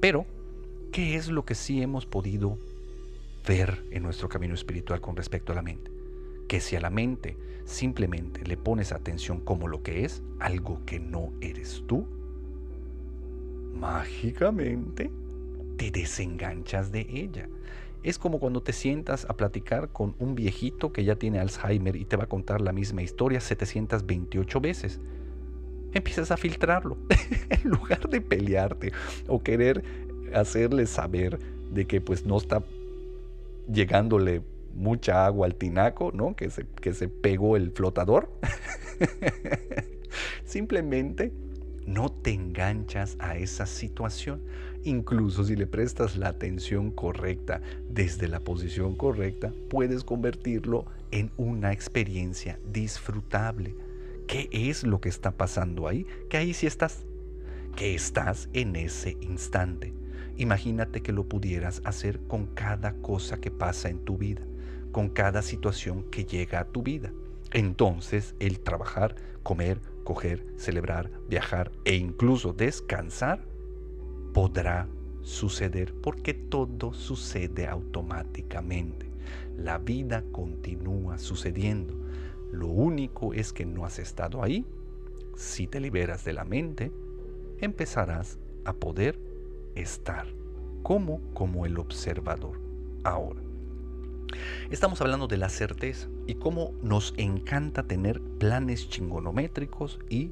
Pero, 0.00 0.26
¿qué 0.90 1.14
es 1.14 1.28
lo 1.28 1.44
que 1.44 1.54
sí 1.54 1.80
hemos 1.82 2.04
podido 2.04 2.58
ver 3.46 3.84
en 3.90 4.02
nuestro 4.02 4.28
camino 4.28 4.54
espiritual 4.54 5.00
con 5.00 5.14
respecto 5.16 5.52
a 5.52 5.54
la 5.54 5.62
mente? 5.62 5.93
Que 6.54 6.60
si 6.60 6.76
a 6.76 6.80
la 6.80 6.88
mente 6.90 7.36
simplemente 7.64 8.44
le 8.44 8.56
pones 8.56 8.92
atención 8.92 9.40
como 9.40 9.66
lo 9.66 9.82
que 9.82 10.04
es, 10.04 10.22
algo 10.38 10.80
que 10.86 11.00
no 11.00 11.32
eres 11.40 11.82
tú, 11.88 12.06
mágicamente 13.74 15.10
te 15.76 15.90
desenganchas 15.90 16.92
de 16.92 17.08
ella. 17.10 17.48
Es 18.04 18.18
como 18.20 18.38
cuando 18.38 18.62
te 18.62 18.72
sientas 18.72 19.26
a 19.28 19.36
platicar 19.36 19.88
con 19.88 20.14
un 20.20 20.36
viejito 20.36 20.92
que 20.92 21.02
ya 21.02 21.16
tiene 21.16 21.40
Alzheimer 21.40 21.96
y 21.96 22.04
te 22.04 22.14
va 22.14 22.22
a 22.22 22.28
contar 22.28 22.60
la 22.60 22.70
misma 22.70 23.02
historia 23.02 23.40
728 23.40 24.60
veces. 24.60 25.00
Empiezas 25.92 26.30
a 26.30 26.36
filtrarlo. 26.36 26.96
en 27.50 27.68
lugar 27.68 28.08
de 28.08 28.20
pelearte 28.20 28.92
o 29.26 29.42
querer 29.42 29.82
hacerle 30.32 30.86
saber 30.86 31.36
de 31.72 31.84
que 31.84 32.00
pues 32.00 32.24
no 32.24 32.36
está 32.36 32.62
llegándole 33.68 34.53
mucha 34.74 35.26
agua 35.26 35.46
al 35.46 35.54
tinaco, 35.54 36.12
¿no? 36.12 36.34
Que 36.36 36.50
se, 36.50 36.66
que 36.66 36.92
se 36.94 37.08
pegó 37.08 37.56
el 37.56 37.70
flotador. 37.70 38.30
Simplemente 40.44 41.32
no 41.86 42.10
te 42.10 42.32
enganchas 42.32 43.16
a 43.18 43.36
esa 43.36 43.66
situación. 43.66 44.42
Incluso 44.84 45.44
si 45.44 45.56
le 45.56 45.66
prestas 45.66 46.16
la 46.16 46.28
atención 46.28 46.90
correcta 46.90 47.60
desde 47.88 48.28
la 48.28 48.40
posición 48.40 48.96
correcta, 48.96 49.52
puedes 49.70 50.04
convertirlo 50.04 50.86
en 51.10 51.30
una 51.36 51.72
experiencia 51.72 52.58
disfrutable. 52.70 53.74
¿Qué 54.26 54.48
es 54.52 54.84
lo 54.84 55.00
que 55.00 55.08
está 55.08 55.32
pasando 55.32 55.88
ahí? 55.88 56.06
Que 56.28 56.36
ahí 56.36 56.54
sí 56.54 56.66
estás. 56.66 57.04
Que 57.76 57.94
estás 57.94 58.48
en 58.52 58.76
ese 58.76 59.16
instante. 59.20 59.92
Imagínate 60.36 61.00
que 61.00 61.12
lo 61.12 61.28
pudieras 61.28 61.80
hacer 61.84 62.20
con 62.26 62.46
cada 62.46 62.94
cosa 62.94 63.40
que 63.40 63.50
pasa 63.50 63.88
en 63.88 64.04
tu 64.04 64.18
vida 64.18 64.42
con 64.94 65.08
cada 65.08 65.42
situación 65.42 66.04
que 66.04 66.24
llega 66.24 66.60
a 66.60 66.66
tu 66.66 66.84
vida. 66.84 67.12
Entonces 67.52 68.36
el 68.38 68.60
trabajar, 68.60 69.16
comer, 69.42 69.80
coger, 70.04 70.46
celebrar, 70.56 71.10
viajar 71.28 71.72
e 71.84 71.96
incluso 71.96 72.52
descansar 72.52 73.44
podrá 74.32 74.86
suceder 75.22 75.92
porque 75.94 76.32
todo 76.32 76.94
sucede 76.94 77.66
automáticamente. 77.66 79.10
La 79.56 79.78
vida 79.78 80.22
continúa 80.30 81.18
sucediendo. 81.18 81.94
Lo 82.52 82.68
único 82.68 83.34
es 83.34 83.52
que 83.52 83.66
no 83.66 83.84
has 83.84 83.98
estado 83.98 84.44
ahí. 84.44 84.64
Si 85.34 85.66
te 85.66 85.80
liberas 85.80 86.24
de 86.24 86.34
la 86.34 86.44
mente, 86.44 86.92
empezarás 87.58 88.38
a 88.64 88.74
poder 88.74 89.18
estar 89.74 90.28
como 90.84 91.20
como 91.34 91.66
el 91.66 91.78
observador. 91.78 92.60
Ahora, 93.02 93.43
Estamos 94.70 95.00
hablando 95.00 95.26
de 95.26 95.36
la 95.36 95.48
certeza 95.48 96.08
y 96.26 96.34
cómo 96.34 96.72
nos 96.82 97.14
encanta 97.16 97.84
tener 97.84 98.20
planes 98.38 98.88
chingonométricos 98.88 99.98
y 100.08 100.30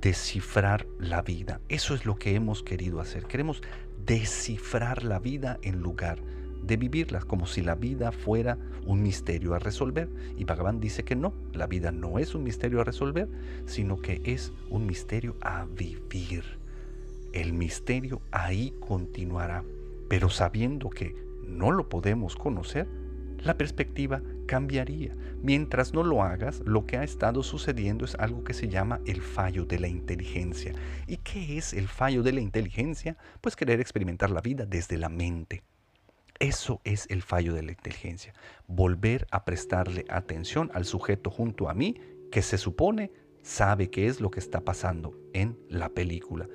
descifrar 0.00 0.86
la 0.98 1.22
vida. 1.22 1.60
Eso 1.68 1.94
es 1.94 2.04
lo 2.04 2.16
que 2.16 2.34
hemos 2.34 2.62
querido 2.62 3.00
hacer. 3.00 3.24
Queremos 3.24 3.62
descifrar 4.04 5.02
la 5.02 5.18
vida 5.18 5.58
en 5.62 5.80
lugar 5.80 6.18
de 6.66 6.76
vivirla, 6.76 7.20
como 7.20 7.46
si 7.46 7.62
la 7.62 7.74
vida 7.74 8.12
fuera 8.12 8.58
un 8.86 9.02
misterio 9.02 9.54
a 9.54 9.58
resolver. 9.58 10.08
Y 10.36 10.44
Bhagavan 10.44 10.80
dice 10.80 11.04
que 11.04 11.16
no, 11.16 11.32
la 11.52 11.66
vida 11.66 11.92
no 11.92 12.18
es 12.18 12.34
un 12.34 12.42
misterio 12.42 12.80
a 12.80 12.84
resolver, 12.84 13.28
sino 13.66 14.00
que 14.00 14.20
es 14.24 14.52
un 14.70 14.86
misterio 14.86 15.36
a 15.40 15.64
vivir. 15.64 16.44
El 17.32 17.52
misterio 17.52 18.20
ahí 18.30 18.74
continuará, 18.80 19.64
pero 20.08 20.30
sabiendo 20.30 20.90
que 20.90 21.14
no 21.46 21.70
lo 21.70 21.88
podemos 21.88 22.36
conocer, 22.36 22.86
la 23.44 23.56
perspectiva 23.56 24.22
cambiaría. 24.46 25.14
Mientras 25.42 25.92
no 25.92 26.02
lo 26.02 26.22
hagas, 26.22 26.60
lo 26.64 26.86
que 26.86 26.96
ha 26.96 27.04
estado 27.04 27.42
sucediendo 27.42 28.04
es 28.04 28.14
algo 28.14 28.44
que 28.44 28.54
se 28.54 28.68
llama 28.68 29.00
el 29.06 29.20
fallo 29.22 29.66
de 29.66 29.78
la 29.78 29.88
inteligencia. 29.88 30.72
¿Y 31.06 31.18
qué 31.18 31.58
es 31.58 31.74
el 31.74 31.88
fallo 31.88 32.22
de 32.22 32.32
la 32.32 32.40
inteligencia? 32.40 33.16
Pues 33.40 33.54
querer 33.54 33.80
experimentar 33.80 34.30
la 34.30 34.40
vida 34.40 34.64
desde 34.64 34.96
la 34.96 35.08
mente. 35.08 35.62
Eso 36.38 36.80
es 36.84 37.06
el 37.10 37.22
fallo 37.22 37.54
de 37.54 37.62
la 37.62 37.72
inteligencia. 37.72 38.32
Volver 38.66 39.26
a 39.30 39.44
prestarle 39.44 40.04
atención 40.08 40.70
al 40.74 40.84
sujeto 40.84 41.30
junto 41.30 41.68
a 41.68 41.74
mí 41.74 41.96
que 42.32 42.42
se 42.42 42.58
supone 42.58 43.12
sabe 43.42 43.90
qué 43.90 44.06
es 44.06 44.20
lo 44.20 44.30
que 44.30 44.40
está 44.40 44.62
pasando 44.62 45.14
en 45.32 45.58
la 45.68 45.90
película. 45.90 46.48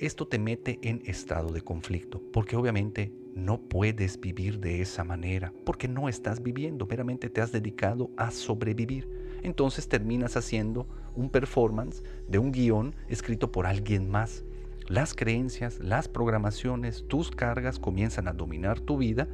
Esto 0.00 0.26
te 0.26 0.38
mete 0.38 0.80
en 0.82 1.02
estado 1.04 1.52
de 1.52 1.60
conflicto, 1.60 2.20
porque 2.32 2.56
obviamente 2.56 3.12
no 3.34 3.60
puedes 3.60 4.20
vivir 4.20 4.60
de 4.60 4.82
esa 4.82 5.04
manera, 5.04 5.52
porque 5.64 5.88
no 5.88 6.08
estás 6.08 6.42
viviendo, 6.42 6.86
meramente 6.86 7.30
te 7.30 7.40
has 7.40 7.52
dedicado 7.52 8.10
a 8.16 8.30
sobrevivir. 8.30 9.08
Entonces 9.42 9.88
terminas 9.88 10.36
haciendo 10.36 10.86
un 11.16 11.30
performance 11.30 12.02
de 12.28 12.38
un 12.38 12.52
guion 12.52 12.94
escrito 13.08 13.52
por 13.52 13.66
alguien 13.66 14.10
más. 14.10 14.44
Las 14.88 15.14
creencias, 15.14 15.78
las 15.80 16.08
programaciones, 16.08 17.06
tus 17.08 17.30
cargas 17.30 17.78
comienzan 17.78 18.28
a 18.28 18.32
dominar 18.32 18.80
tu 18.80 18.98
vida 18.98 19.28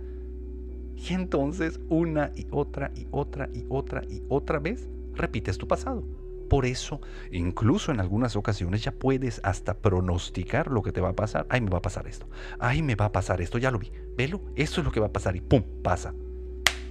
Y 0.96 1.14
entonces 1.14 1.80
una 1.88 2.32
y 2.34 2.46
otra 2.50 2.92
y 2.94 3.06
otra 3.10 3.48
y 3.52 3.64
otra 3.68 4.04
y 4.08 4.22
otra 4.28 4.58
vez 4.58 4.88
repites 5.14 5.58
tu 5.58 5.68
pasado. 5.68 6.04
Por 6.48 6.64
eso, 6.66 7.00
incluso 7.30 7.92
en 7.92 8.00
algunas 8.00 8.36
ocasiones 8.36 8.82
ya 8.82 8.92
puedes 8.92 9.40
hasta 9.44 9.74
pronosticar 9.74 10.70
lo 10.70 10.82
que 10.82 10.92
te 10.92 11.00
va 11.00 11.10
a 11.10 11.16
pasar. 11.16 11.46
Ay, 11.50 11.60
me 11.60 11.70
va 11.70 11.78
a 11.78 11.82
pasar 11.82 12.06
esto. 12.06 12.26
Ay, 12.58 12.82
me 12.82 12.94
va 12.94 13.06
a 13.06 13.12
pasar 13.12 13.40
esto. 13.40 13.58
Ya 13.58 13.70
lo 13.70 13.78
vi. 13.78 13.92
Velo, 14.16 14.40
eso 14.56 14.80
es 14.80 14.84
lo 14.84 14.92
que 14.92 15.00
va 15.00 15.06
a 15.06 15.12
pasar 15.12 15.36
y 15.36 15.40
¡pum! 15.40 15.62
pasa. 15.82 16.14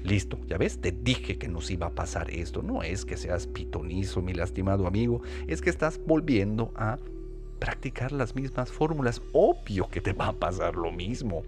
Listo, 0.04 0.40
ya 0.48 0.58
ves, 0.58 0.80
te 0.80 0.92
dije 0.92 1.38
que 1.38 1.48
nos 1.48 1.70
iba 1.72 1.88
a 1.88 1.96
pasar 1.96 2.30
esto. 2.30 2.62
No 2.62 2.84
es 2.84 3.04
que 3.04 3.18
seas 3.18 3.48
pitonizo, 3.48 4.22
mi 4.22 4.34
lastimado 4.34 4.88
amigo, 4.88 5.22
es 5.48 5.62
que 5.62 5.70
estás 5.70 6.00
volviendo 6.06 6.72
a 6.76 6.98
practicar 7.60 8.12
las 8.12 8.36
mismas 8.36 8.72
fórmulas. 8.72 9.22
Obvio 9.34 9.90
que 9.90 10.02
te 10.02 10.14
va 10.14 10.28
a 10.28 10.34
pasar 10.34 10.76
lo 10.76 10.92
mismo. 10.92 11.44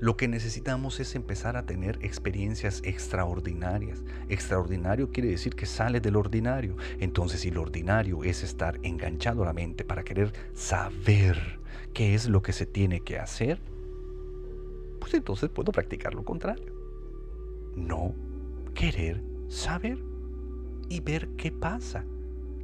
Lo 0.00 0.16
que 0.16 0.28
necesitamos 0.28 1.00
es 1.00 1.16
empezar 1.16 1.56
a 1.56 1.66
tener 1.66 1.98
experiencias 2.02 2.82
extraordinarias. 2.84 4.04
Extraordinario 4.28 5.10
quiere 5.10 5.28
decir 5.28 5.56
que 5.56 5.66
sale 5.66 6.00
del 6.00 6.14
ordinario. 6.14 6.76
Entonces, 7.00 7.40
si 7.40 7.50
lo 7.50 7.62
ordinario 7.62 8.22
es 8.22 8.44
estar 8.44 8.78
enganchado 8.84 9.42
a 9.42 9.46
la 9.46 9.52
mente 9.52 9.84
para 9.84 10.04
querer 10.04 10.32
saber 10.54 11.58
qué 11.94 12.14
es 12.14 12.28
lo 12.28 12.42
que 12.42 12.52
se 12.52 12.64
tiene 12.64 13.00
que 13.00 13.18
hacer, 13.18 13.60
pues 15.00 15.14
entonces 15.14 15.50
puedo 15.50 15.72
practicar 15.72 16.14
lo 16.14 16.24
contrario. 16.24 16.72
No 17.74 18.14
querer 18.74 19.20
saber 19.48 19.98
y 20.88 21.00
ver 21.00 21.28
qué 21.36 21.50
pasa. 21.50 22.04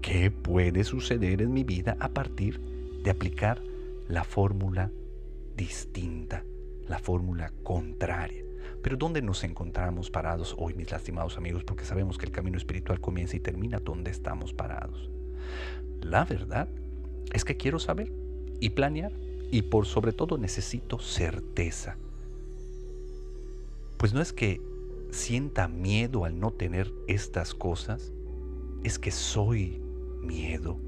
¿Qué 0.01 0.31
puede 0.31 0.85
suceder 0.85 1.43
en 1.43 1.53
mi 1.53 1.65
vida 1.65 1.97
a 1.99 2.11
partir 2.11 2.61
de 3.03 3.11
aplicar 3.11 3.61
la 4.07 4.23
fórmula 4.23 4.93
distinta? 5.57 6.45
La 6.89 6.99
fórmula 6.99 7.53
contraria. 7.63 8.45
Pero 8.83 8.97
¿dónde 8.97 9.23
nos 9.23 9.45
encontramos 9.45 10.11
parados 10.11 10.55
hoy, 10.59 10.75
mis 10.75 10.91
lastimados 10.91 11.39
amigos? 11.39 11.65
Porque 11.65 11.85
sabemos 11.85 12.19
que 12.19 12.27
el 12.27 12.33
camino 12.33 12.59
espiritual 12.59 13.01
comienza 13.01 13.37
y 13.37 13.41
termina 13.41 13.81
donde 13.81 14.11
estamos 14.11 14.53
parados. 14.53 15.11
La 16.01 16.25
verdad 16.25 16.69
es 17.33 17.45
que 17.45 17.57
quiero 17.57 17.79
saber 17.79 18.13
y 18.61 18.71
planear 18.71 19.13
y 19.51 19.63
por 19.63 19.87
sobre 19.87 20.13
todo 20.13 20.37
necesito 20.37 20.99
certeza. 20.99 21.97
Pues 23.97 24.13
no 24.13 24.21
es 24.21 24.33
que 24.33 24.61
sienta 25.11 25.69
miedo 25.69 26.25
al 26.25 26.39
no 26.39 26.51
tener 26.51 26.93
estas 27.07 27.55
cosas, 27.55 28.13
es 28.83 28.99
que 28.99 29.11
soy 29.11 29.81
miedo 30.21 30.79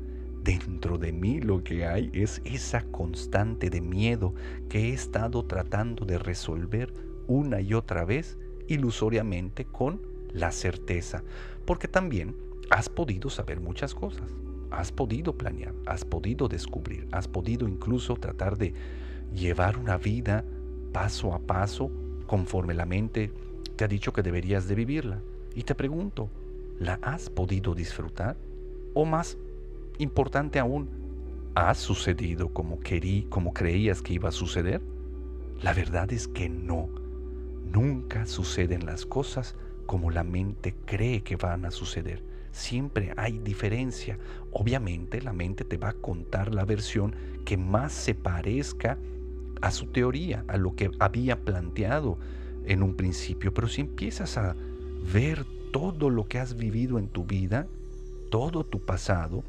dentro 0.47 0.97
de 0.97 1.13
mí 1.13 1.41
lo 1.41 1.65
que 1.65 1.87
hay 1.87 2.09
es 2.15 2.41
esa 2.45 2.83
constante 2.83 3.69
de 3.69 3.81
miedo 3.81 4.33
que 4.69 4.91
he 4.91 4.93
estado 4.93 5.45
tratando 5.45 6.07
de 6.07 6.19
resolver 6.19 6.95
una 7.27 7.61
y 7.61 7.75
otra 7.75 8.05
vez 8.05 8.39
ilusoriamente 8.69 9.65
con 9.65 10.01
la 10.33 10.53
certeza. 10.53 11.25
Porque 11.65 11.89
también 11.89 12.37
has 12.71 12.89
podido 12.89 13.29
saber 13.29 13.59
muchas 13.59 13.93
cosas, 13.93 14.31
has 14.71 14.93
podido 14.93 15.37
planear, 15.37 15.75
has 15.85 16.05
podido 16.05 16.47
descubrir, 16.47 17.09
has 17.11 17.27
podido 17.27 17.67
incluso 17.67 18.15
tratar 18.15 18.57
de 18.57 18.73
llevar 19.35 19.77
una 19.77 19.99
vida 19.99 20.45
paso 20.93 21.35
a 21.35 21.41
paso 21.41 21.91
conforme 22.29 22.73
la 22.73 22.87
mente 22.87 23.33
te 23.75 23.85
ha 23.85 23.89
dicho 23.89 24.13
que 24.13 24.23
deberías 24.23 24.69
de 24.69 24.77
vivirla. 24.77 25.21
Y 25.57 25.65
te 25.65 25.75
pregunto, 25.75 26.31
¿la 26.79 27.01
has 27.03 27.31
podido 27.31 27.75
disfrutar? 27.75 28.37
¿O 28.95 29.05
más 29.05 29.37
importante 29.99 30.59
aún, 30.59 30.89
¿ha 31.55 31.75
sucedido 31.75 32.53
como 32.53 32.81
querí, 32.81 33.27
como 33.31 33.53
creías 33.53 34.03
que 34.03 34.15
iba 34.15 34.29
a 34.29 34.33
suceder? 34.33 34.83
La 35.63 35.73
verdad 35.73 36.13
es 36.13 36.29
que 36.29 36.49
no. 36.49 36.89
Nunca 37.65 38.27
suceden 38.27 38.87
las 38.87 39.07
cosas 39.07 39.57
como 39.87 40.11
la 40.11 40.25
mente 40.25 40.75
cree 40.85 41.23
que 41.23 41.37
van 41.37 41.65
a 41.65 41.71
suceder. 41.71 42.23
Siempre 42.53 43.13
hay 43.17 43.39
diferencia. 43.39 44.19
Obviamente 44.51 45.23
la 45.23 45.33
mente 45.33 45.65
te 45.65 45.77
va 45.77 45.91
a 45.91 45.95
contar 45.95 46.55
la 46.55 46.65
versión 46.65 47.15
que 47.45 47.57
más 47.57 47.93
se 47.93 48.15
parezca 48.15 48.99
a 49.61 49.71
su 49.71 49.87
teoría, 49.87 50.45
a 50.49 50.57
lo 50.57 50.75
que 50.75 50.91
había 50.99 51.41
planteado 51.45 52.19
en 52.67 52.83
un 52.83 52.95
principio. 52.95 53.55
Pero 53.55 53.69
si 53.69 53.83
empiezas 53.83 54.37
a 54.37 54.55
ver 55.13 55.45
todo 55.73 56.11
lo 56.11 56.27
que 56.27 56.39
has 56.39 56.57
vivido 56.57 56.99
en 56.99 57.09
tu 57.09 57.25
vida, 57.25 57.67
todo 58.31 58.65
tu 58.65 58.85
pasado, 58.85 59.45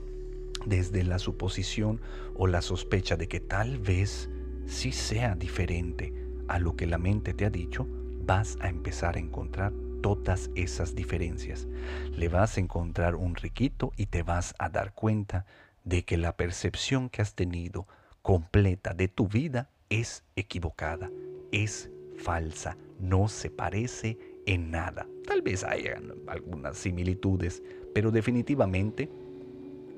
desde 0.67 1.03
la 1.03 1.19
suposición 1.19 2.01
o 2.35 2.47
la 2.47 2.61
sospecha 2.61 3.15
de 3.15 3.27
que 3.27 3.39
tal 3.39 3.79
vez 3.79 4.29
sí 4.65 4.91
sea 4.91 5.35
diferente 5.35 6.13
a 6.47 6.59
lo 6.59 6.75
que 6.75 6.87
la 6.87 6.97
mente 6.97 7.33
te 7.33 7.45
ha 7.45 7.49
dicho, 7.49 7.87
vas 8.25 8.57
a 8.59 8.69
empezar 8.69 9.15
a 9.15 9.19
encontrar 9.19 9.73
todas 10.01 10.49
esas 10.55 10.95
diferencias. 10.95 11.67
Le 12.11 12.27
vas 12.27 12.57
a 12.57 12.59
encontrar 12.59 13.15
un 13.15 13.35
riquito 13.35 13.93
y 13.97 14.07
te 14.07 14.23
vas 14.23 14.53
a 14.59 14.69
dar 14.69 14.93
cuenta 14.93 15.45
de 15.83 16.03
que 16.03 16.17
la 16.17 16.35
percepción 16.35 17.09
que 17.09 17.21
has 17.21 17.33
tenido 17.33 17.87
completa 18.21 18.93
de 18.93 19.07
tu 19.07 19.27
vida 19.27 19.69
es 19.89 20.23
equivocada, 20.35 21.09
es 21.51 21.89
falsa, 22.17 22.77
no 22.99 23.29
se 23.29 23.49
parece 23.49 24.17
en 24.45 24.71
nada. 24.71 25.07
Tal 25.25 25.41
vez 25.41 25.63
haya 25.63 26.01
algunas 26.27 26.77
similitudes, 26.77 27.63
pero 27.93 28.11
definitivamente 28.11 29.09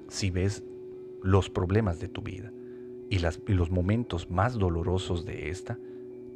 si 0.09 0.31
ves 0.31 0.63
los 1.21 1.49
problemas 1.49 1.99
de 1.99 2.07
tu 2.07 2.21
vida 2.21 2.51
y, 3.09 3.19
los 3.19 3.71
momentos 3.71 4.29
más 4.29 4.57
dolorosos 4.57 5.25
de 5.25 5.49
esta, 5.49 5.79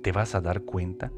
te 0.02 0.12
vas 0.12 0.36
a 0.36 0.42
dar 0.42 0.62
cuenta 0.62 1.12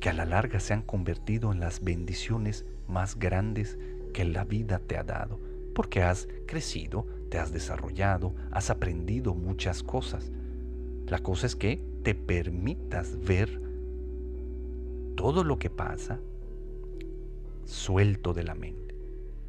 que 0.00 0.08
a 0.08 0.12
la 0.12 0.24
larga 0.24 0.60
se 0.60 0.74
han 0.74 0.82
convertido 0.82 1.52
en 1.52 1.60
las 1.60 1.82
bendiciones 1.82 2.64
más 2.86 3.18
grandes 3.18 3.78
que 4.12 4.24
la 4.24 4.44
vida 4.44 4.78
te 4.78 4.96
ha 4.96 5.02
dado, 5.02 5.40
porque 5.74 6.02
has 6.02 6.28
crecido, 6.46 7.06
te 7.28 7.38
has 7.38 7.52
desarrollado, 7.52 8.34
has 8.50 8.70
aprendido 8.70 9.34
muchas 9.34 9.82
cosas. 9.82 10.30
La 11.06 11.18
cosa 11.18 11.46
es 11.46 11.56
que 11.56 11.82
te 12.02 12.14
permitas 12.14 13.18
ver 13.20 13.60
todo 15.16 15.42
lo 15.42 15.58
que 15.58 15.70
pasa 15.70 16.20
suelto 17.64 18.32
de 18.32 18.44
la 18.44 18.54
mente, 18.54 18.94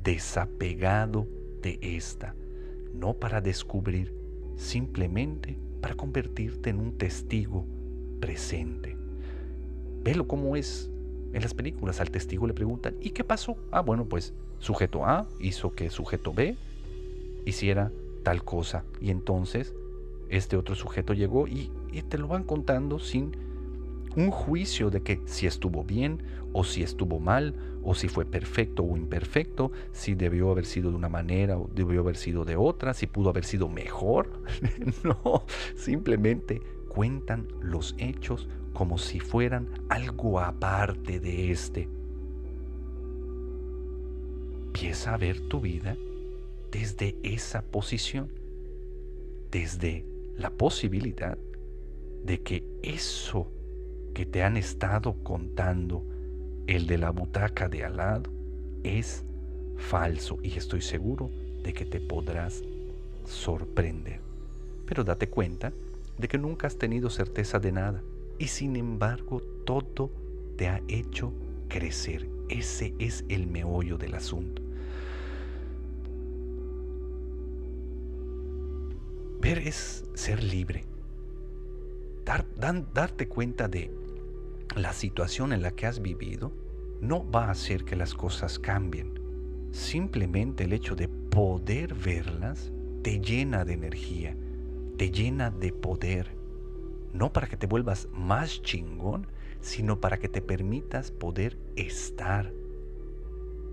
desapegado 0.04 1.28
de 1.62 1.80
esta, 1.82 2.36
no 2.94 3.14
para 3.14 3.42
descubrir, 3.42 4.14
simplemente 4.56 5.58
para 5.82 5.96
convertirte 5.96 6.70
en 6.70 6.80
un 6.80 6.98
testigo 6.98 7.66
presente. 8.20 8.98
Velo 10.04 10.28
cómo 10.28 10.56
es 10.56 10.90
en 11.34 11.42
las 11.42 11.54
películas. 11.54 12.00
Al 12.02 12.12
testigo 12.12 12.48
le 12.48 12.54
preguntan, 12.54 12.96
¿y 13.02 13.12
qué 13.12 13.24
pasó? 13.24 13.58
Ah, 13.72 13.82
bueno, 13.82 14.06
pues 14.06 14.34
sujeto 14.60 15.06
A 15.06 15.28
hizo 15.40 15.74
que 15.74 15.90
sujeto 15.90 16.34
B 16.34 16.56
hiciera 17.46 17.92
tal 18.24 18.44
cosa. 18.44 18.84
Y 19.02 19.12
entonces 19.12 19.74
este 20.30 20.58
otro 20.58 20.76
sujeto 20.76 21.14
llegó 21.14 21.48
y, 21.48 21.72
y 21.92 22.02
te 22.04 22.18
lo 22.18 22.28
van 22.28 22.44
contando 22.44 23.00
sin 23.00 23.32
un 24.16 24.32
juicio 24.32 24.90
de 24.90 25.02
que 25.02 25.22
si 25.26 25.48
estuvo 25.48 25.84
bien 25.84 26.24
o 26.54 26.64
si 26.64 26.84
estuvo 26.84 27.20
mal 27.20 27.56
o 27.84 27.96
si 27.96 28.08
fue 28.08 28.26
perfecto 28.26 28.84
o 28.84 28.98
imperfecto, 28.98 29.72
si 29.92 30.16
debió 30.16 30.52
haber 30.52 30.66
sido 30.66 30.90
de 30.90 30.98
una 30.98 31.10
manera 31.10 31.58
o 31.58 31.70
debió 31.74 32.02
haber 32.02 32.18
sido 32.18 32.46
de 32.46 32.56
otra, 32.56 32.94
si 32.94 33.08
pudo 33.08 33.30
haber 33.30 33.46
sido 33.46 33.70
mejor. 33.70 34.30
no, 35.04 35.46
simplemente 35.76 36.62
cuentan 36.90 37.48
los 37.62 37.96
hechos 37.98 38.48
como 38.74 38.98
si 38.98 39.20
fueran 39.20 39.68
algo 39.90 40.40
aparte 40.40 41.20
de 41.20 41.52
este. 41.52 41.88
Empieza 44.68 45.14
a 45.14 45.18
ver 45.18 45.40
tu 45.42 45.62
vida 45.62 45.98
desde 46.72 47.18
esa 47.24 47.62
posición, 47.62 48.32
desde 49.52 50.06
la 50.36 50.52
posibilidad 50.52 51.38
de 52.24 52.42
que 52.42 52.64
eso 52.82 53.52
que 54.14 54.26
te 54.26 54.44
han 54.44 54.58
estado 54.58 55.16
contando 55.24 56.04
el 56.68 56.88
de 56.88 56.98
la 56.98 57.10
butaca 57.10 57.68
de 57.68 57.84
al 57.84 57.98
lado 57.98 58.32
es 58.84 59.24
falso 59.78 60.38
y 60.44 60.58
estoy 60.58 60.82
seguro 60.82 61.30
de 61.64 61.74
que 61.74 61.86
te 61.86 62.00
podrás 62.00 62.64
sorprender. 63.26 64.20
Pero 64.86 65.04
date 65.04 65.30
cuenta 65.30 65.74
de 66.18 66.28
que 66.28 66.38
nunca 66.38 66.68
has 66.68 66.78
tenido 66.78 67.10
certeza 67.10 67.60
de 67.60 67.72
nada 67.72 68.04
y 68.38 68.48
sin 68.48 68.76
embargo 68.76 69.42
todo 69.66 70.12
te 70.58 70.68
ha 70.68 70.82
hecho 70.88 71.34
crecer. 71.68 72.28
Ese 72.50 72.94
es 73.00 73.24
el 73.30 73.48
meollo 73.48 73.98
del 73.98 74.16
asunto. 74.16 74.62
Ver 79.42 79.60
es 79.60 80.04
ser 80.16 80.44
libre. 80.44 80.84
Dar, 82.26 82.46
darte 82.94 83.28
cuenta 83.28 83.68
de 83.68 83.99
la 84.76 84.94
situación 84.94 85.54
en 85.54 85.62
la 85.62 85.72
que 85.72 85.88
has 85.88 86.02
vivido 86.02 86.52
no 87.02 87.30
va 87.30 87.46
a 87.46 87.52
hacer 87.52 87.86
que 87.86 87.96
las 87.96 88.14
cosas 88.14 88.60
cambien. 88.60 89.20
Simplemente 89.72 90.66
el 90.66 90.74
hecho 90.74 90.96
de 90.96 91.08
poder 91.08 91.94
verlas 91.94 92.72
te 93.02 93.20
llena 93.20 93.66
de 93.66 93.74
energía, 93.74 94.36
te 94.98 95.12
llena 95.12 95.50
de 95.50 95.72
poder. 95.72 96.36
No 97.14 97.32
para 97.34 97.48
que 97.48 97.58
te 97.58 97.68
vuelvas 97.68 98.08
más 98.12 98.62
chingón, 98.62 99.28
sino 99.62 100.00
para 100.00 100.20
que 100.20 100.30
te 100.30 100.42
permitas 100.42 101.12
poder 101.12 101.58
estar. 101.76 102.52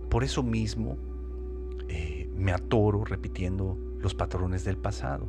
Por 0.09 0.25
eso 0.25 0.43
mismo 0.43 0.97
eh, 1.89 2.29
me 2.35 2.53
atoro 2.53 3.05
repitiendo 3.05 3.77
los 4.01 4.15
patrones 4.15 4.65
del 4.65 4.77
pasado, 4.77 5.29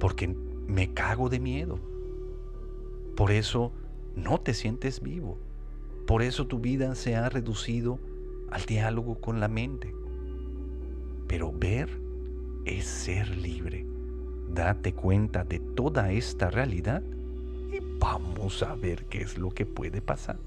porque 0.00 0.34
me 0.66 0.92
cago 0.92 1.28
de 1.28 1.40
miedo. 1.40 1.78
Por 3.14 3.30
eso 3.30 3.72
no 4.16 4.40
te 4.40 4.54
sientes 4.54 5.00
vivo. 5.00 5.38
Por 6.06 6.22
eso 6.22 6.46
tu 6.46 6.58
vida 6.58 6.94
se 6.94 7.16
ha 7.16 7.28
reducido 7.28 7.98
al 8.50 8.64
diálogo 8.66 9.20
con 9.20 9.40
la 9.40 9.48
mente. 9.48 9.94
Pero 11.26 11.52
ver 11.52 11.88
es 12.64 12.84
ser 12.84 13.36
libre. 13.36 13.86
Date 14.52 14.92
cuenta 14.92 15.44
de 15.44 15.58
toda 15.58 16.12
esta 16.12 16.50
realidad 16.50 17.02
y 17.72 17.78
vamos 17.98 18.62
a 18.62 18.74
ver 18.74 19.06
qué 19.06 19.22
es 19.22 19.38
lo 19.38 19.50
que 19.50 19.66
puede 19.66 20.00
pasar. 20.00 20.38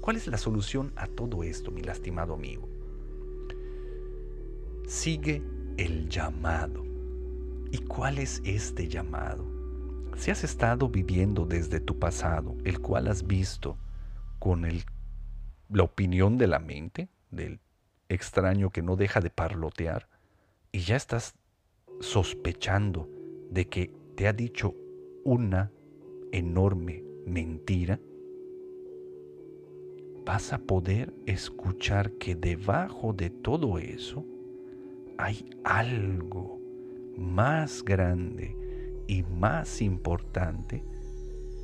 ¿Cuál 0.00 0.16
es 0.16 0.26
la 0.26 0.38
solución 0.38 0.92
a 0.96 1.06
todo 1.06 1.42
esto, 1.42 1.70
mi 1.70 1.82
lastimado 1.82 2.34
amigo? 2.34 2.68
Sigue 4.86 5.42
el 5.76 6.08
llamado. 6.08 6.84
¿Y 7.70 7.78
cuál 7.78 8.18
es 8.18 8.40
este 8.44 8.88
llamado? 8.88 9.49
Si 10.16 10.30
has 10.30 10.44
estado 10.44 10.88
viviendo 10.88 11.46
desde 11.46 11.80
tu 11.80 11.98
pasado, 11.98 12.56
el 12.64 12.80
cual 12.80 13.08
has 13.08 13.26
visto 13.26 13.78
con 14.38 14.66
la 15.68 15.82
opinión 15.82 16.38
de 16.38 16.46
la 16.46 16.58
mente, 16.58 17.08
del 17.30 17.60
extraño 18.08 18.70
que 18.70 18.82
no 18.82 18.96
deja 18.96 19.20
de 19.20 19.30
parlotear, 19.30 20.08
y 20.72 20.80
ya 20.80 20.96
estás 20.96 21.34
sospechando 22.00 23.08
de 23.50 23.68
que 23.68 23.94
te 24.16 24.28
ha 24.28 24.32
dicho 24.32 24.74
una 25.24 25.70
enorme 26.32 27.02
mentira, 27.26 27.98
vas 30.24 30.52
a 30.52 30.58
poder 30.58 31.14
escuchar 31.26 32.12
que 32.12 32.34
debajo 32.34 33.12
de 33.12 33.30
todo 33.30 33.78
eso 33.78 34.24
hay 35.18 35.44
algo 35.64 36.60
más 37.16 37.82
grande 37.84 38.59
y 39.10 39.24
más 39.24 39.82
importante 39.82 40.84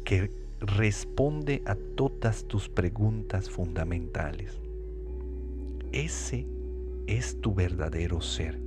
que 0.04 0.32
responde 0.58 1.62
a 1.64 1.76
todas 1.76 2.44
tus 2.48 2.68
preguntas 2.68 3.48
fundamentales. 3.48 4.58
Ese 5.92 6.44
es 7.06 7.40
tu 7.40 7.54
verdadero 7.54 8.20
ser. 8.20 8.58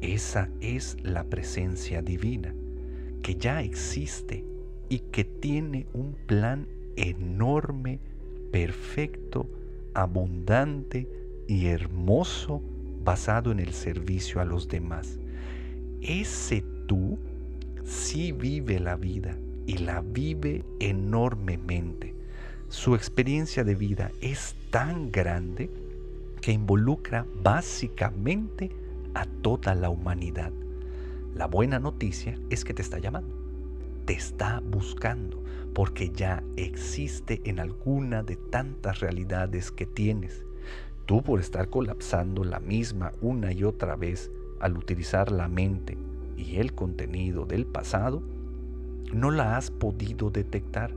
Esa 0.00 0.48
es 0.60 0.96
la 1.04 1.22
presencia 1.22 2.02
divina 2.02 2.52
que 3.22 3.36
ya 3.36 3.62
existe 3.62 4.44
y 4.88 4.98
que 4.98 5.22
tiene 5.22 5.86
un 5.92 6.16
plan 6.26 6.66
enorme, 6.96 8.00
perfecto, 8.50 9.46
abundante 9.94 11.06
y 11.46 11.66
hermoso 11.66 12.60
basado 13.04 13.52
en 13.52 13.60
el 13.60 13.72
servicio 13.72 14.40
a 14.40 14.44
los 14.44 14.66
demás. 14.66 15.20
Ese 16.00 16.64
tú 16.88 17.16
sí 17.88 18.32
vive 18.32 18.78
la 18.78 18.96
vida 18.96 19.38
y 19.66 19.78
la 19.78 20.02
vive 20.02 20.64
enormemente. 20.78 22.14
Su 22.68 22.94
experiencia 22.94 23.64
de 23.64 23.74
vida 23.74 24.12
es 24.20 24.54
tan 24.70 25.10
grande 25.10 25.70
que 26.42 26.52
involucra 26.52 27.26
básicamente 27.42 28.70
a 29.14 29.24
toda 29.24 29.74
la 29.74 29.88
humanidad. 29.88 30.52
La 31.34 31.46
buena 31.46 31.78
noticia 31.78 32.38
es 32.50 32.62
que 32.64 32.74
te 32.74 32.82
está 32.82 32.98
llamando, 32.98 33.34
te 34.04 34.12
está 34.12 34.60
buscando, 34.60 35.42
porque 35.72 36.10
ya 36.10 36.42
existe 36.56 37.40
en 37.44 37.58
alguna 37.58 38.22
de 38.22 38.36
tantas 38.36 39.00
realidades 39.00 39.70
que 39.72 39.86
tienes. 39.86 40.44
Tú 41.06 41.22
por 41.22 41.40
estar 41.40 41.70
colapsando 41.70 42.44
la 42.44 42.60
misma 42.60 43.12
una 43.22 43.50
y 43.52 43.64
otra 43.64 43.96
vez 43.96 44.30
al 44.60 44.76
utilizar 44.76 45.32
la 45.32 45.48
mente 45.48 45.96
y 46.38 46.56
el 46.56 46.72
contenido 46.72 47.44
del 47.44 47.66
pasado, 47.66 48.22
no 49.12 49.30
la 49.30 49.56
has 49.56 49.70
podido 49.70 50.30
detectar. 50.30 50.94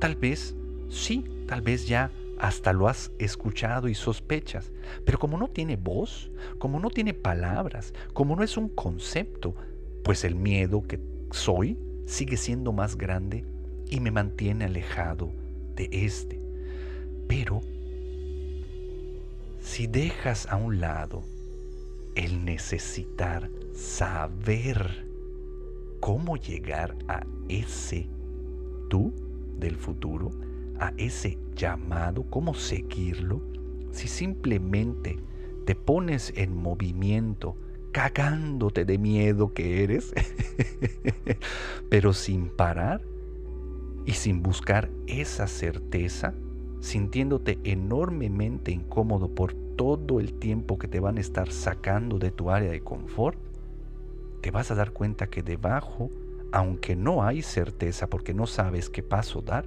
Tal 0.00 0.16
vez 0.16 0.54
sí, 0.88 1.24
tal 1.46 1.62
vez 1.62 1.86
ya 1.86 2.10
hasta 2.38 2.72
lo 2.72 2.88
has 2.88 3.12
escuchado 3.18 3.88
y 3.88 3.94
sospechas, 3.94 4.72
pero 5.04 5.18
como 5.18 5.38
no 5.38 5.48
tiene 5.48 5.76
voz, 5.76 6.30
como 6.58 6.80
no 6.80 6.90
tiene 6.90 7.14
palabras, 7.14 7.94
como 8.12 8.34
no 8.34 8.42
es 8.42 8.56
un 8.56 8.68
concepto, 8.68 9.54
pues 10.02 10.24
el 10.24 10.34
miedo 10.34 10.82
que 10.82 11.00
soy 11.30 11.78
sigue 12.06 12.36
siendo 12.36 12.72
más 12.72 12.96
grande 12.96 13.44
y 13.88 14.00
me 14.00 14.10
mantiene 14.10 14.64
alejado 14.64 15.30
de 15.76 15.88
este. 15.92 16.40
Pero 17.28 17.60
si 19.60 19.86
dejas 19.86 20.46
a 20.50 20.56
un 20.56 20.80
lado 20.80 21.22
el 22.14 22.44
necesitar 22.44 23.50
saber 23.72 25.06
cómo 26.00 26.36
llegar 26.36 26.96
a 27.08 27.24
ese 27.48 28.08
tú 28.88 29.12
del 29.58 29.76
futuro, 29.76 30.30
a 30.78 30.92
ese 30.96 31.38
llamado, 31.54 32.24
cómo 32.30 32.54
seguirlo, 32.54 33.40
si 33.90 34.08
simplemente 34.08 35.18
te 35.64 35.74
pones 35.74 36.32
en 36.36 36.56
movimiento, 36.56 37.56
cagándote 37.92 38.84
de 38.84 38.98
miedo 38.98 39.54
que 39.54 39.82
eres, 39.82 40.12
pero 41.88 42.12
sin 42.12 42.48
parar 42.48 43.00
y 44.04 44.12
sin 44.12 44.42
buscar 44.42 44.90
esa 45.06 45.46
certeza, 45.46 46.34
sintiéndote 46.84 47.58
enormemente 47.64 48.70
incómodo 48.70 49.34
por 49.34 49.54
todo 49.54 50.20
el 50.20 50.34
tiempo 50.34 50.78
que 50.78 50.86
te 50.86 51.00
van 51.00 51.16
a 51.16 51.22
estar 51.22 51.50
sacando 51.50 52.18
de 52.18 52.30
tu 52.30 52.50
área 52.50 52.70
de 52.70 52.82
confort, 52.82 53.38
te 54.42 54.50
vas 54.50 54.70
a 54.70 54.74
dar 54.74 54.92
cuenta 54.92 55.28
que 55.28 55.42
debajo, 55.42 56.10
aunque 56.52 56.94
no 56.94 57.24
hay 57.24 57.40
certeza 57.40 58.10
porque 58.10 58.34
no 58.34 58.46
sabes 58.46 58.90
qué 58.90 59.02
paso 59.02 59.40
dar, 59.40 59.66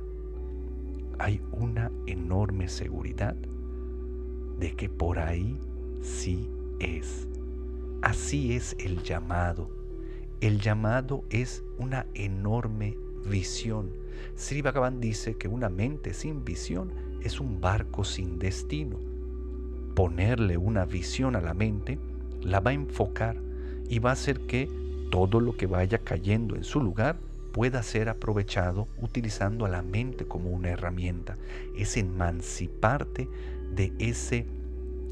hay 1.17 1.41
una 1.53 1.91
enorme 2.06 2.67
seguridad 2.67 3.36
de 4.60 4.75
que 4.75 4.88
por 4.88 5.17
ahí 5.17 5.60
sí 6.01 6.47
es. 6.80 7.27
Así 8.03 8.56
es 8.56 8.75
el 8.77 9.01
llamado. 9.01 9.71
El 10.39 10.60
llamado 10.60 11.23
es 11.32 11.63
una 11.80 12.06
enorme 12.13 12.95
visión. 13.25 13.91
Sri 14.36 14.62
Bhagavan 14.62 14.99
dice 14.99 15.36
que 15.36 15.47
una 15.47 15.69
mente 15.69 16.13
sin 16.13 16.45
visión 16.45 16.91
es 17.23 17.39
un 17.39 17.60
barco 17.60 18.03
sin 18.03 18.39
destino. 18.39 18.99
Ponerle 19.95 20.58
una 20.58 20.86
visión 20.86 21.36
a 21.36 21.41
la 21.41 21.53
mente 21.53 21.97
la 22.41 22.60
va 22.60 22.71
a 22.71 22.75
enfocar 22.75 23.38
y 23.89 23.99
va 23.99 24.12
a 24.12 24.13
hacer 24.13 24.41
que 24.41 24.69
todo 25.10 25.39
lo 25.39 25.56
que 25.56 25.67
vaya 25.67 25.99
cayendo 25.99 26.56
en 26.56 26.63
su 26.63 26.82
lugar 26.82 27.17
pueda 27.51 27.82
ser 27.82 28.10
aprovechado 28.10 28.88
utilizando 29.01 29.65
a 29.65 29.69
la 29.69 29.82
mente 29.82 30.25
como 30.25 30.51
una 30.51 30.69
herramienta. 30.69 31.38
Es 31.75 31.97
emanciparte 31.97 33.27
de 33.73 33.93
ese 33.97 34.45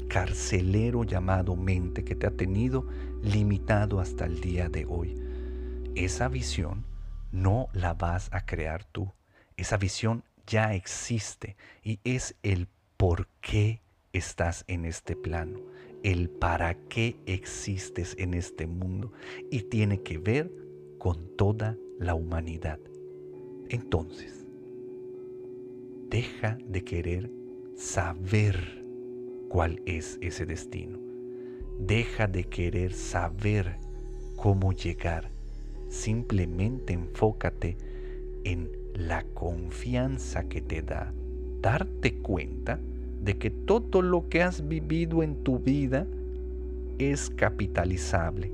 carcelero 0.08 1.02
llamado 1.02 1.56
mente 1.56 2.04
que 2.04 2.14
te 2.14 2.26
ha 2.26 2.30
tenido 2.30 2.86
limitado 3.22 3.98
hasta 3.98 4.26
el 4.26 4.40
día 4.40 4.68
de 4.68 4.86
hoy. 4.88 5.16
Esa 5.96 6.28
visión 6.28 6.84
no 7.36 7.68
la 7.74 7.92
vas 7.92 8.28
a 8.32 8.46
crear 8.46 8.84
tú. 8.84 9.12
Esa 9.56 9.76
visión 9.76 10.24
ya 10.46 10.74
existe 10.74 11.56
y 11.82 12.00
es 12.02 12.34
el 12.42 12.66
por 12.96 13.28
qué 13.40 13.82
estás 14.12 14.64
en 14.68 14.86
este 14.86 15.16
plano, 15.16 15.60
el 16.02 16.30
para 16.30 16.74
qué 16.88 17.16
existes 17.26 18.16
en 18.18 18.32
este 18.32 18.66
mundo 18.66 19.12
y 19.50 19.62
tiene 19.62 20.02
que 20.02 20.16
ver 20.16 20.50
con 20.98 21.36
toda 21.36 21.76
la 21.98 22.14
humanidad. 22.14 22.80
Entonces, 23.68 24.46
deja 26.08 26.56
de 26.66 26.84
querer 26.84 27.30
saber 27.76 28.82
cuál 29.50 29.82
es 29.84 30.18
ese 30.22 30.46
destino. 30.46 30.98
Deja 31.78 32.26
de 32.26 32.44
querer 32.44 32.94
saber 32.94 33.76
cómo 34.36 34.72
llegar. 34.72 35.35
Simplemente 35.88 36.92
enfócate 36.92 37.76
en 38.44 38.70
la 38.94 39.24
confianza 39.34 40.48
que 40.48 40.60
te 40.60 40.82
da 40.82 41.12
darte 41.60 42.14
cuenta 42.14 42.78
de 43.22 43.38
que 43.38 43.50
todo 43.50 44.02
lo 44.02 44.28
que 44.28 44.42
has 44.42 44.68
vivido 44.68 45.22
en 45.22 45.42
tu 45.42 45.58
vida 45.58 46.06
es 46.98 47.30
capitalizable 47.30 48.52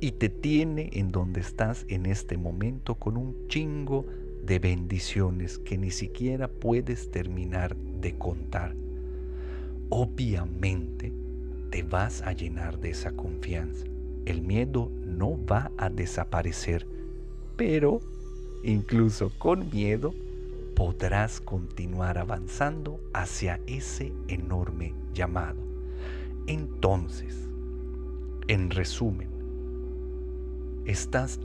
y 0.00 0.12
te 0.12 0.28
tiene 0.28 0.90
en 0.92 1.10
donde 1.10 1.40
estás 1.40 1.84
en 1.88 2.06
este 2.06 2.36
momento 2.36 2.94
con 2.96 3.16
un 3.16 3.34
chingo 3.48 4.06
de 4.44 4.58
bendiciones 4.58 5.58
que 5.58 5.76
ni 5.76 5.90
siquiera 5.90 6.48
puedes 6.48 7.10
terminar 7.10 7.76
de 7.76 8.16
contar. 8.16 8.74
Obviamente 9.88 11.12
te 11.70 11.82
vas 11.82 12.22
a 12.22 12.32
llenar 12.32 12.78
de 12.78 12.90
esa 12.90 13.12
confianza. 13.12 13.86
El 14.24 14.42
miedo 14.42 14.90
no 15.16 15.38
va 15.46 15.70
a 15.78 15.88
desaparecer, 15.88 16.86
pero 17.56 18.00
incluso 18.62 19.32
con 19.38 19.70
miedo 19.70 20.14
podrás 20.74 21.40
continuar 21.40 22.18
avanzando 22.18 23.00
hacia 23.14 23.60
ese 23.66 24.12
enorme 24.28 24.94
llamado. 25.14 25.58
Entonces, 26.46 27.48
en 28.46 28.70
resumen, 28.70 29.30
estás 30.84 31.40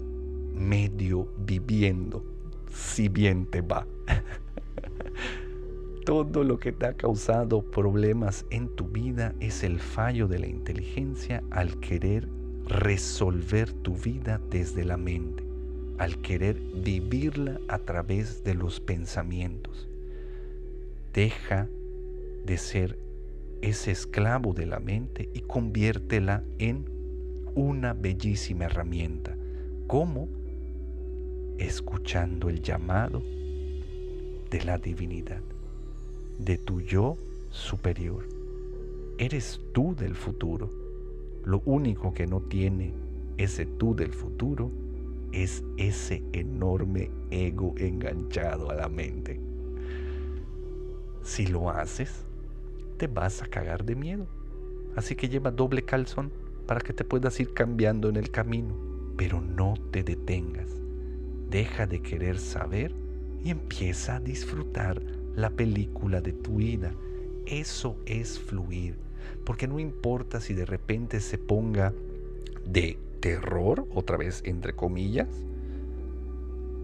medio 0.53 1.27
viviendo, 1.39 2.23
si 2.69 3.07
bien 3.07 3.45
te 3.45 3.61
va. 3.61 3.87
Todo 6.05 6.43
lo 6.43 6.59
que 6.59 6.71
te 6.73 6.87
ha 6.87 6.93
causado 6.93 7.61
problemas 7.61 8.45
en 8.49 8.67
tu 8.75 8.85
vida 8.85 9.33
es 9.39 9.63
el 9.63 9.79
fallo 9.79 10.27
de 10.27 10.39
la 10.39 10.47
inteligencia 10.47 11.41
al 11.51 11.79
querer 11.79 12.27
resolver 12.67 13.71
tu 13.71 13.95
vida 13.95 14.39
desde 14.49 14.83
la 14.83 14.97
mente, 14.97 15.43
al 15.97 16.21
querer 16.21 16.59
vivirla 16.75 17.59
a 17.67 17.79
través 17.79 18.43
de 18.43 18.53
los 18.55 18.79
pensamientos. 18.79 19.87
Deja 21.13 21.67
de 22.45 22.57
ser 22.57 22.97
ese 23.61 23.91
esclavo 23.91 24.53
de 24.53 24.65
la 24.65 24.79
mente 24.79 25.29
y 25.33 25.41
conviértela 25.41 26.43
en 26.57 26.85
una 27.53 27.93
bellísima 27.93 28.65
herramienta. 28.65 29.35
¿Cómo? 29.87 30.27
Escuchando 31.57 32.49
el 32.49 32.61
llamado 32.61 33.21
de 34.49 34.63
la 34.65 34.77
divinidad 34.77 35.41
de 36.39 36.57
tu 36.57 36.81
yo 36.81 37.17
superior. 37.51 38.27
Eres 39.17 39.61
tú 39.73 39.95
del 39.95 40.15
futuro. 40.15 40.80
Lo 41.43 41.61
único 41.65 42.13
que 42.13 42.27
no 42.27 42.41
tiene 42.41 42.93
ese 43.37 43.65
tú 43.65 43.95
del 43.95 44.13
futuro 44.13 44.71
es 45.31 45.63
ese 45.77 46.23
enorme 46.33 47.09
ego 47.31 47.73
enganchado 47.77 48.69
a 48.69 48.75
la 48.75 48.89
mente. 48.89 49.39
Si 51.23 51.47
lo 51.47 51.69
haces, 51.69 52.25
te 52.97 53.07
vas 53.07 53.41
a 53.41 53.47
cagar 53.47 53.85
de 53.85 53.95
miedo. 53.95 54.27
Así 54.95 55.15
que 55.15 55.29
lleva 55.29 55.51
doble 55.51 55.83
calzón 55.83 56.31
para 56.67 56.81
que 56.81 56.93
te 56.93 57.03
puedas 57.03 57.39
ir 57.39 57.53
cambiando 57.53 58.09
en 58.09 58.17
el 58.17 58.31
camino. 58.31 58.75
Pero 59.17 59.41
no 59.41 59.75
te 59.91 60.03
detengas. 60.03 60.69
Deja 61.49 61.85
de 61.85 62.01
querer 62.01 62.39
saber 62.39 62.93
y 63.43 63.49
empieza 63.49 64.17
a 64.17 64.19
disfrutar 64.19 65.01
la 65.35 65.49
película 65.49 66.21
de 66.21 66.33
tu 66.33 66.55
vida. 66.55 66.93
Eso 67.45 67.97
es 68.05 68.39
fluir, 68.39 68.95
porque 69.45 69.67
no 69.67 69.79
importa 69.79 70.39
si 70.39 70.53
de 70.53 70.65
repente 70.65 71.19
se 71.19 71.37
ponga 71.37 71.93
de 72.65 72.97
terror, 73.19 73.87
otra 73.93 74.17
vez 74.17 74.41
entre 74.45 74.73
comillas, 74.73 75.29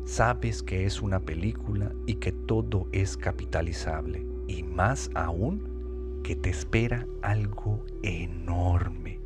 sabes 0.05 0.63
que 0.63 0.85
es 0.85 1.01
una 1.01 1.19
película 1.19 1.93
y 2.05 2.15
que 2.15 2.31
todo 2.31 2.87
es 2.91 3.17
capitalizable. 3.17 4.25
Y 4.47 4.63
más 4.63 5.11
aún, 5.13 6.21
que 6.23 6.35
te 6.35 6.49
espera 6.49 7.07
algo 7.21 7.85
enorme, 8.03 9.19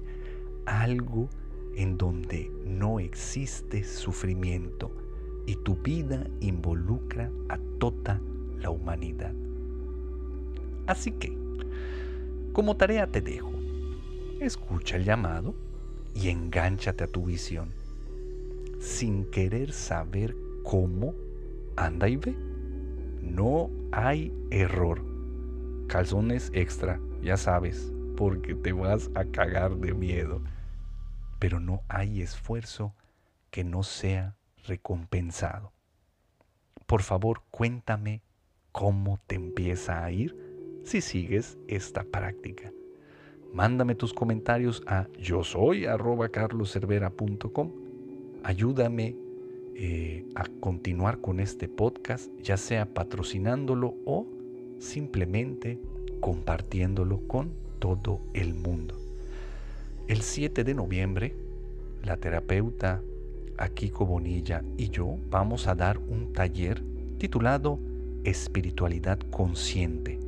algo 0.65 1.30
en 1.76 1.97
donde 1.97 2.52
no 2.65 3.00
existe 3.00 3.84
sufrimiento 3.84 4.91
y 5.45 5.56
tu 5.56 5.76
vida 5.76 6.28
involucra 6.39 7.32
a 7.50 7.58
toda 7.80 8.21
la 8.60 8.69
humanidad. 8.69 9.34
Así 10.88 11.12
que, 11.12 11.40
como 12.53 12.75
tarea 12.75 13.07
te 13.07 13.21
dejo, 13.21 13.51
escucha 14.41 14.97
el 14.97 15.05
llamado 15.05 15.55
y 16.13 16.29
engánchate 16.29 17.05
a 17.05 17.07
tu 17.07 17.25
visión. 17.25 17.73
Sin 18.79 19.29
querer 19.29 19.71
saber 19.71 20.35
cómo, 20.63 21.13
anda 21.77 22.09
y 22.09 22.17
ve. 22.17 22.35
No 23.21 23.69
hay 23.91 24.33
error. 24.49 25.05
Calzones 25.87 26.51
extra, 26.53 26.99
ya 27.21 27.37
sabes, 27.37 27.93
porque 28.17 28.55
te 28.55 28.73
vas 28.73 29.09
a 29.15 29.25
cagar 29.25 29.77
de 29.77 29.93
miedo. 29.93 30.41
Pero 31.39 31.59
no 31.59 31.83
hay 31.87 32.21
esfuerzo 32.21 32.93
que 33.49 33.63
no 33.63 33.83
sea 33.83 34.35
recompensado. 34.65 35.71
Por 36.85 37.03
favor, 37.03 37.43
cuéntame 37.51 38.21
cómo 38.71 39.19
te 39.27 39.35
empieza 39.35 40.03
a 40.03 40.11
ir 40.11 40.50
si 40.83 41.01
sigues 41.01 41.57
esta 41.67 42.03
práctica. 42.03 42.71
Mándame 43.53 43.95
tus 43.95 44.13
comentarios 44.13 44.81
a 44.87 45.07
yo 45.19 45.43
soy 45.43 45.85
carloservera.com. 46.31 47.71
Ayúdame 48.43 49.15
eh, 49.75 50.25
a 50.35 50.45
continuar 50.59 51.19
con 51.19 51.39
este 51.39 51.67
podcast, 51.67 52.31
ya 52.41 52.57
sea 52.57 52.85
patrocinándolo 52.93 53.95
o 54.05 54.25
simplemente 54.79 55.79
compartiéndolo 56.21 57.27
con 57.27 57.51
todo 57.79 58.21
el 58.33 58.53
mundo. 58.53 58.95
El 60.07 60.21
7 60.21 60.63
de 60.63 60.73
noviembre, 60.73 61.35
la 62.03 62.17
terapeuta 62.17 63.01
Akiko 63.57 64.05
Bonilla 64.05 64.63
y 64.77 64.89
yo 64.89 65.17
vamos 65.29 65.67
a 65.67 65.75
dar 65.75 65.97
un 65.97 66.33
taller 66.33 66.81
titulado 67.17 67.79
espiritualidad 68.23 69.19
consciente. 69.29 70.20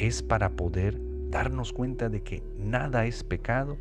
Es 0.00 0.22
para 0.22 0.52
poder 0.52 0.98
darnos 1.28 1.74
cuenta 1.74 2.08
de 2.08 2.22
que 2.22 2.42
nada 2.58 3.04
es 3.04 3.22
pecado 3.22 3.76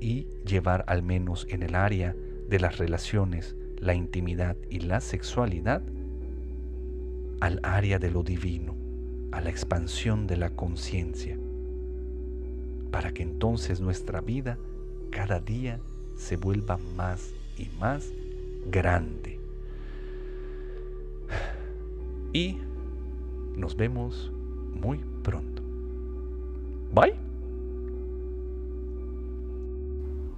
y 0.00 0.28
llevar 0.46 0.84
al 0.86 1.02
menos 1.02 1.48
en 1.50 1.64
el 1.64 1.74
área 1.74 2.14
de 2.48 2.60
las 2.60 2.78
relaciones, 2.78 3.56
la 3.80 3.92
intimidad 3.92 4.56
y 4.70 4.78
la 4.78 5.00
sexualidad 5.00 5.82
al 7.40 7.58
área 7.64 7.98
de 7.98 8.12
lo 8.12 8.22
divino, 8.22 8.76
a 9.32 9.40
la 9.40 9.50
expansión 9.50 10.28
de 10.28 10.36
la 10.36 10.50
conciencia, 10.50 11.36
para 12.92 13.10
que 13.10 13.24
entonces 13.24 13.80
nuestra 13.80 14.20
vida 14.20 14.58
cada 15.10 15.40
día 15.40 15.80
se 16.14 16.36
vuelva 16.36 16.78
más 16.96 17.34
y 17.58 17.68
más 17.80 18.12
grande. 18.70 19.40
Y 22.32 22.58
nos 23.56 23.76
vemos 23.76 24.30
muy 24.80 25.00
pronto. 25.22 25.62
Bye. 26.92 27.14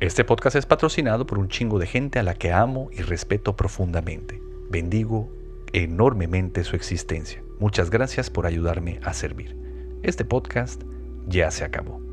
Este 0.00 0.24
podcast 0.24 0.56
es 0.56 0.66
patrocinado 0.66 1.26
por 1.26 1.38
un 1.38 1.48
chingo 1.48 1.78
de 1.78 1.86
gente 1.86 2.18
a 2.18 2.22
la 2.22 2.34
que 2.34 2.52
amo 2.52 2.88
y 2.92 3.02
respeto 3.02 3.54
profundamente. 3.54 4.40
Bendigo 4.70 5.30
enormemente 5.72 6.64
su 6.64 6.74
existencia. 6.74 7.42
Muchas 7.58 7.90
gracias 7.90 8.30
por 8.30 8.46
ayudarme 8.46 9.00
a 9.04 9.12
servir. 9.12 9.56
Este 10.02 10.24
podcast 10.24 10.82
ya 11.26 11.50
se 11.50 11.64
acabó. 11.64 12.09